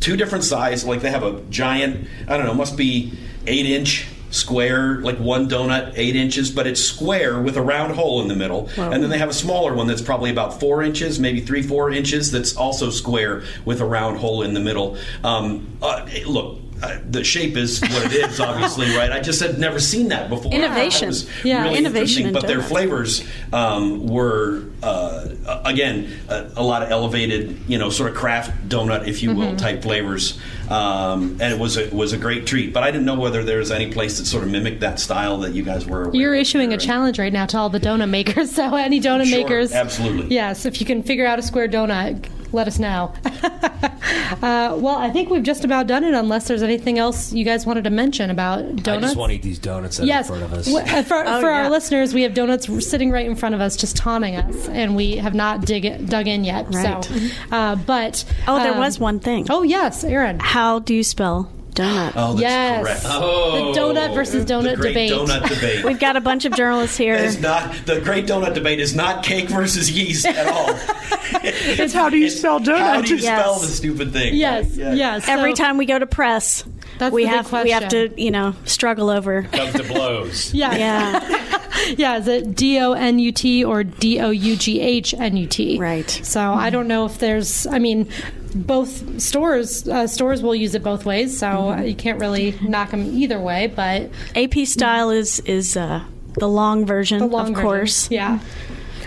two 0.00 0.16
different 0.18 0.44
size. 0.44 0.84
Like 0.84 1.00
they 1.00 1.10
have 1.10 1.22
a 1.22 1.40
giant, 1.48 2.06
I 2.28 2.36
don't 2.36 2.44
know, 2.44 2.52
must 2.52 2.76
be 2.76 3.18
eight 3.46 3.64
inch 3.64 4.06
square, 4.30 4.96
like 5.00 5.18
one 5.18 5.48
donut, 5.48 5.92
eight 5.96 6.16
inches, 6.16 6.50
but 6.50 6.66
it's 6.66 6.80
square 6.80 7.40
with 7.40 7.56
a 7.56 7.62
round 7.62 7.94
hole 7.94 8.22
in 8.22 8.28
the 8.28 8.36
middle. 8.36 8.68
And 8.92 9.02
then 9.02 9.10
they 9.10 9.18
have 9.18 9.28
a 9.28 9.34
smaller 9.34 9.74
one 9.74 9.86
that's 9.86 10.02
probably 10.02 10.30
about 10.30 10.60
four 10.60 10.82
inches, 10.82 11.18
maybe 11.18 11.40
three, 11.40 11.62
four 11.62 11.90
inches, 11.90 12.30
that's 12.30 12.56
also 12.56 12.90
square 12.90 13.42
with 13.64 13.80
a 13.80 13.84
round 13.84 14.18
hole 14.18 14.42
in 14.42 14.54
the 14.54 14.60
middle. 14.60 14.96
Um, 15.24 15.76
uh, 15.82 16.06
look. 16.26 16.59
Uh, 16.82 16.98
the 17.10 17.22
shape 17.24 17.56
is 17.56 17.80
what 17.80 18.06
it 18.06 18.12
is, 18.12 18.40
obviously, 18.40 18.94
right? 18.96 19.12
I 19.12 19.20
just 19.20 19.40
had 19.40 19.58
never 19.58 19.78
seen 19.78 20.08
that 20.08 20.28
before. 20.28 20.52
Innovation. 20.52 21.12
Yeah, 21.44 21.64
really 21.64 21.78
innovation 21.78 22.32
But 22.32 22.46
their 22.46 22.62
flavors 22.62 23.22
um, 23.52 24.06
were 24.06 24.64
uh, 24.82 25.28
again 25.64 26.10
a, 26.28 26.50
a 26.56 26.62
lot 26.62 26.82
of 26.82 26.90
elevated, 26.90 27.58
you 27.68 27.76
know, 27.78 27.90
sort 27.90 28.10
of 28.10 28.16
craft 28.16 28.68
donut, 28.68 29.06
if 29.06 29.22
you 29.22 29.34
will, 29.34 29.40
Mm-hmm. 29.50 29.56
type 29.56 29.82
flavors, 29.82 30.38
um, 30.70 31.38
and 31.40 31.52
it 31.52 31.58
was 31.58 31.76
a, 31.76 31.88
was 31.94 32.12
a 32.12 32.18
great 32.18 32.46
treat. 32.46 32.72
But 32.72 32.82
I 32.84 32.90
didn't 32.90 33.04
know 33.06 33.18
whether 33.18 33.42
there 33.42 33.58
was 33.58 33.70
any 33.70 33.90
place 33.92 34.18
that 34.18 34.26
sort 34.26 34.44
of 34.44 34.50
mimicked 34.50 34.80
that 34.80 35.00
style 35.00 35.38
that 35.38 35.52
you 35.54 35.62
guys 35.62 35.86
were. 35.86 36.14
You're 36.14 36.34
issuing 36.34 36.68
a 36.68 36.76
there. 36.76 36.78
challenge 36.78 37.18
right 37.18 37.32
now 37.32 37.46
to 37.46 37.58
all 37.58 37.68
the 37.70 37.80
donut 37.80 38.08
makers. 38.10 38.50
So 38.60 38.74
any 38.76 39.00
donut 39.00 39.26
Sure, 39.26 39.38
makers, 39.38 39.72
absolutely. 39.72 40.34
yes. 40.34 40.66
If 40.66 40.80
you 40.80 40.86
can 40.86 41.02
figure 41.02 41.26
out 41.26 41.38
a 41.38 41.42
square 41.42 41.68
donut, 41.68 42.26
let 42.52 42.66
us 42.66 42.78
know. 42.78 43.12
uh, 43.24 44.76
well, 44.78 44.96
I 44.98 45.10
think 45.10 45.30
we've 45.30 45.42
just 45.42 45.64
about 45.64 45.86
done 45.86 46.04
it. 46.04 46.14
Unless 46.14 46.48
there's 46.48 46.62
anything 46.62 46.98
else 46.98 47.32
you 47.32 47.44
guys 47.44 47.66
wanted 47.66 47.84
to 47.84 47.90
mention 47.90 48.30
about 48.30 48.60
donuts. 48.76 48.88
I 48.88 49.00
just 49.00 49.16
want 49.16 49.30
to 49.30 49.36
eat 49.36 49.42
these 49.42 49.58
donuts 49.58 49.96
that 49.98 50.06
Yes, 50.06 50.30
are 50.30 50.34
in 50.34 50.40
front 50.40 50.52
of 50.52 50.58
us. 50.58 50.66
W- 50.66 50.84
uh, 50.98 51.02
for, 51.02 51.24
Oh, 51.26 51.40
for 51.40 51.48
yeah. 51.50 51.64
our 51.64 51.70
listeners, 51.70 52.14
we 52.14 52.22
have 52.22 52.34
donuts 52.34 52.68
sitting 52.88 53.10
right 53.10 53.26
in 53.26 53.36
front 53.36 53.54
of 53.54 53.60
us, 53.60 53.76
just 53.76 53.96
taunting 53.96 54.36
us, 54.36 54.68
and 54.68 54.96
we 54.96 55.16
have 55.16 55.34
not 55.34 55.62
dig 55.64 56.08
dug 56.08 56.26
in 56.26 56.44
yet. 56.44 56.66
Right. 56.72 57.04
So, 57.04 57.16
uh, 57.50 57.76
but 57.76 58.24
Oh, 58.48 58.62
there 58.62 58.72
um, 58.72 58.78
was 58.78 58.98
one 58.98 59.20
thing. 59.20 59.46
Oh 59.50 59.62
yes, 59.62 60.04
Erin. 60.04 60.38
How 60.40 60.78
do 60.78 60.94
you 60.94 61.02
spell 61.04 61.50
donut? 61.74 62.12
Oh, 62.16 62.30
that's 62.32 62.40
yes, 62.40 62.82
correct. 62.82 63.00
Oh. 63.06 63.72
the 63.72 63.80
donut 63.80 64.10
oh. 64.10 64.14
versus 64.14 64.44
donut 64.44 64.70
the 64.70 64.76
great 64.76 64.88
debate. 64.90 65.12
donut 65.12 65.48
debate. 65.48 65.84
We've 65.84 65.98
got 65.98 66.16
a 66.16 66.20
bunch 66.20 66.44
of 66.44 66.52
journalists 66.54 66.96
here. 66.96 67.14
It's 67.14 67.38
not 67.40 67.74
the 67.86 68.00
great 68.00 68.26
donut 68.26 68.54
debate 68.54 68.80
is 68.80 68.94
not 68.94 69.24
cake 69.24 69.48
versus 69.48 69.90
yeast 69.90 70.26
at 70.26 70.46
all. 70.46 70.68
it's 71.42 71.92
how 71.92 72.08
do 72.10 72.16
you 72.16 72.26
It's 72.26 72.38
spell 72.38 72.60
donut? 72.60 72.78
How 72.78 73.00
do 73.02 73.14
you 73.14 73.20
Yes. 73.20 73.40
spell 73.40 73.58
the 73.60 73.66
stupid 73.68 74.12
thing? 74.12 74.34
Yes, 74.34 74.76
Yeah. 74.76 74.92
yes. 74.94 75.28
Every 75.28 75.54
So- 75.54 75.62
time 75.64 75.76
we 75.78 75.86
go 75.86 75.98
to 75.98 76.06
press, 76.06 76.64
That's 76.98 77.12
we 77.12 77.24
have 77.24 77.50
we 77.52 77.70
have 77.70 77.88
to 77.88 78.10
you 78.16 78.30
know 78.30 78.54
struggle 78.64 79.10
over. 79.10 79.42
Comes 79.44 79.72
to 79.74 79.84
blows. 79.84 80.52
Yeah, 80.60 80.74
Yeah, 80.76 81.94
yeah. 81.96 82.16
Is 82.18 82.28
it 82.28 82.54
D 82.54 82.78
O 82.80 82.92
N 82.92 83.18
U 83.18 83.32
T 83.32 83.64
or 83.64 83.84
D 83.84 84.20
O 84.20 84.30
U 84.30 84.56
G 84.56 84.80
H 84.80 85.14
N 85.14 85.36
U 85.36 85.46
T? 85.46 85.78
Right. 85.78 86.10
So 86.10 86.40
I 86.40 86.70
don't 86.70 86.88
know 86.88 87.06
if 87.06 87.18
there's. 87.18 87.66
I 87.66 87.78
mean, 87.78 88.08
both 88.54 89.20
stores 89.20 89.86
uh, 89.88 90.06
stores 90.06 90.42
will 90.42 90.54
use 90.54 90.74
it 90.74 90.82
both 90.82 91.04
ways, 91.04 91.38
so 91.38 91.46
Mm-hmm. 91.46 91.84
you 91.86 91.94
can't 91.94 92.20
really 92.20 92.58
knock 92.62 92.90
them 92.90 93.02
either 93.18 93.40
way. 93.40 93.66
But 93.68 94.10
AP 94.34 94.66
style 94.66 95.10
is 95.10 95.40
is 95.40 95.76
uh, 95.76 96.02
the 96.38 96.48
long 96.48 96.86
version, 96.86 97.18
the 97.18 97.26
long 97.26 97.48
of 97.48 97.54
version- 97.54 97.62
course. 97.62 98.10
yeah. 98.10 98.38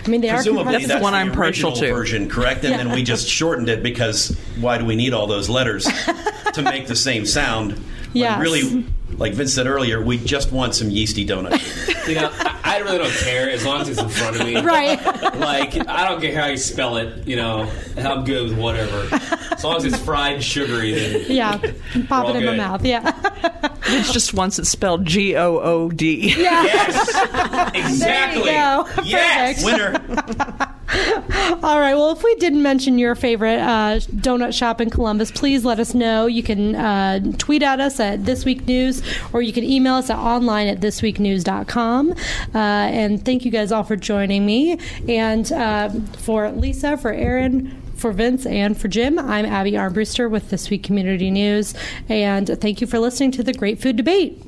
I 0.04 0.08
mean, 0.10 0.20
they 0.20 0.28
Presumably 0.30 0.74
are. 0.76 0.78
That's 0.80 0.92
the 0.94 1.00
one 1.00 1.14
I'm 1.14 1.32
partial 1.32 1.72
to. 1.72 1.88
version, 1.90 2.28
correct? 2.28 2.62
And 2.64 2.74
then 2.78 2.90
we 2.92 3.02
just 3.02 3.26
shortened 3.26 3.70
it 3.70 3.82
because 3.82 4.36
why 4.60 4.76
do 4.76 4.84
we 4.84 4.96
need 4.96 5.14
all 5.14 5.26
those 5.26 5.48
letters 5.48 5.84
to 6.52 6.60
make 6.62 6.86
the 6.88 6.96
same 6.96 7.24
sound? 7.24 7.72
When 7.72 7.82
Yes. 8.12 8.38
Really, 8.38 8.84
like 9.16 9.32
Vince 9.32 9.54
said 9.54 9.66
earlier, 9.66 10.04
we 10.04 10.18
just 10.18 10.52
want 10.52 10.74
some 10.74 10.90
yeasty 10.90 11.24
donuts. 11.24 11.64
You 12.04 12.16
know, 12.16 12.30
I, 12.38 12.60
I 12.62 12.78
really 12.80 12.98
don't 12.98 13.10
care 13.14 13.48
as 13.48 13.64
long 13.64 13.80
as 13.80 13.88
it's 13.88 13.98
in 13.98 14.10
front 14.10 14.38
of 14.38 14.46
me. 14.46 14.60
Right. 14.60 15.02
Like 15.38 15.88
I 15.88 16.06
don't 16.06 16.20
care 16.20 16.38
how 16.38 16.48
you 16.48 16.58
spell 16.58 16.98
it. 16.98 17.26
You 17.26 17.36
know, 17.36 17.72
I'm 17.96 18.24
good 18.24 18.50
with 18.50 18.58
whatever. 18.58 19.08
As 19.52 19.62
long 19.64 19.76
as 19.76 19.84
it's 19.84 19.98
fried, 19.98 20.42
sugary, 20.42 20.92
then 20.94 21.24
Yeah, 21.30 21.56
pop 21.58 21.64
We're 21.64 21.70
it 21.70 22.08
all 22.10 22.36
in 22.36 22.44
my 22.44 22.50
good. 22.52 22.56
mouth. 22.56 22.84
Yeah. 22.84 23.70
It's 23.86 24.14
just 24.14 24.32
once 24.32 24.58
it's 24.58 24.70
spelled 24.70 25.04
G 25.04 25.36
O 25.36 25.58
O 25.58 25.90
D. 25.90 26.28
yes, 26.38 27.70
exactly. 27.74 28.44
go. 28.44 28.88
Yes. 29.04 29.62
Winner. 29.62 29.92
All 31.62 31.78
right. 31.80 31.94
Well, 31.94 32.12
if 32.12 32.22
we 32.22 32.34
didn't 32.36 32.62
mention 32.62 32.98
your 32.98 33.14
favorite 33.14 33.58
uh, 33.60 33.98
donut 34.00 34.54
shop 34.54 34.80
in 34.80 34.88
Columbus, 34.88 35.30
please 35.30 35.64
let 35.66 35.78
us 35.80 35.92
know. 35.94 36.24
You 36.26 36.42
can 36.42 36.74
uh, 36.74 37.20
tweet 37.36 37.62
at 37.62 37.78
us 37.78 38.00
at 38.00 38.24
This 38.24 38.46
Week 38.46 38.66
News, 38.66 39.02
or 39.34 39.42
you 39.42 39.52
can 39.52 39.64
email 39.64 39.94
us 39.94 40.08
at 40.08 40.16
online 40.18 40.66
at 40.68 40.80
thisweeknews.com. 40.80 42.12
Uh, 42.12 42.58
and 42.58 43.22
thank 43.24 43.44
you 43.44 43.50
guys 43.50 43.70
all 43.70 43.84
for 43.84 43.96
joining 43.96 44.46
me. 44.46 44.78
And 45.08 45.50
uh, 45.52 45.90
for 46.18 46.50
Lisa, 46.52 46.96
for 46.96 47.12
Erin, 47.12 47.80
for 47.96 48.12
Vince, 48.12 48.46
and 48.46 48.78
for 48.78 48.88
Jim, 48.88 49.18
I'm 49.18 49.46
Abby 49.46 49.72
Armbruster 49.72 50.30
with 50.30 50.50
This 50.50 50.70
Week 50.70 50.82
Community 50.82 51.30
News. 51.30 51.74
And 52.08 52.48
thank 52.60 52.80
you 52.80 52.86
for 52.86 52.98
listening 52.98 53.32
to 53.32 53.42
the 53.42 53.52
Great 53.52 53.80
Food 53.80 53.96
Debate. 53.96 54.42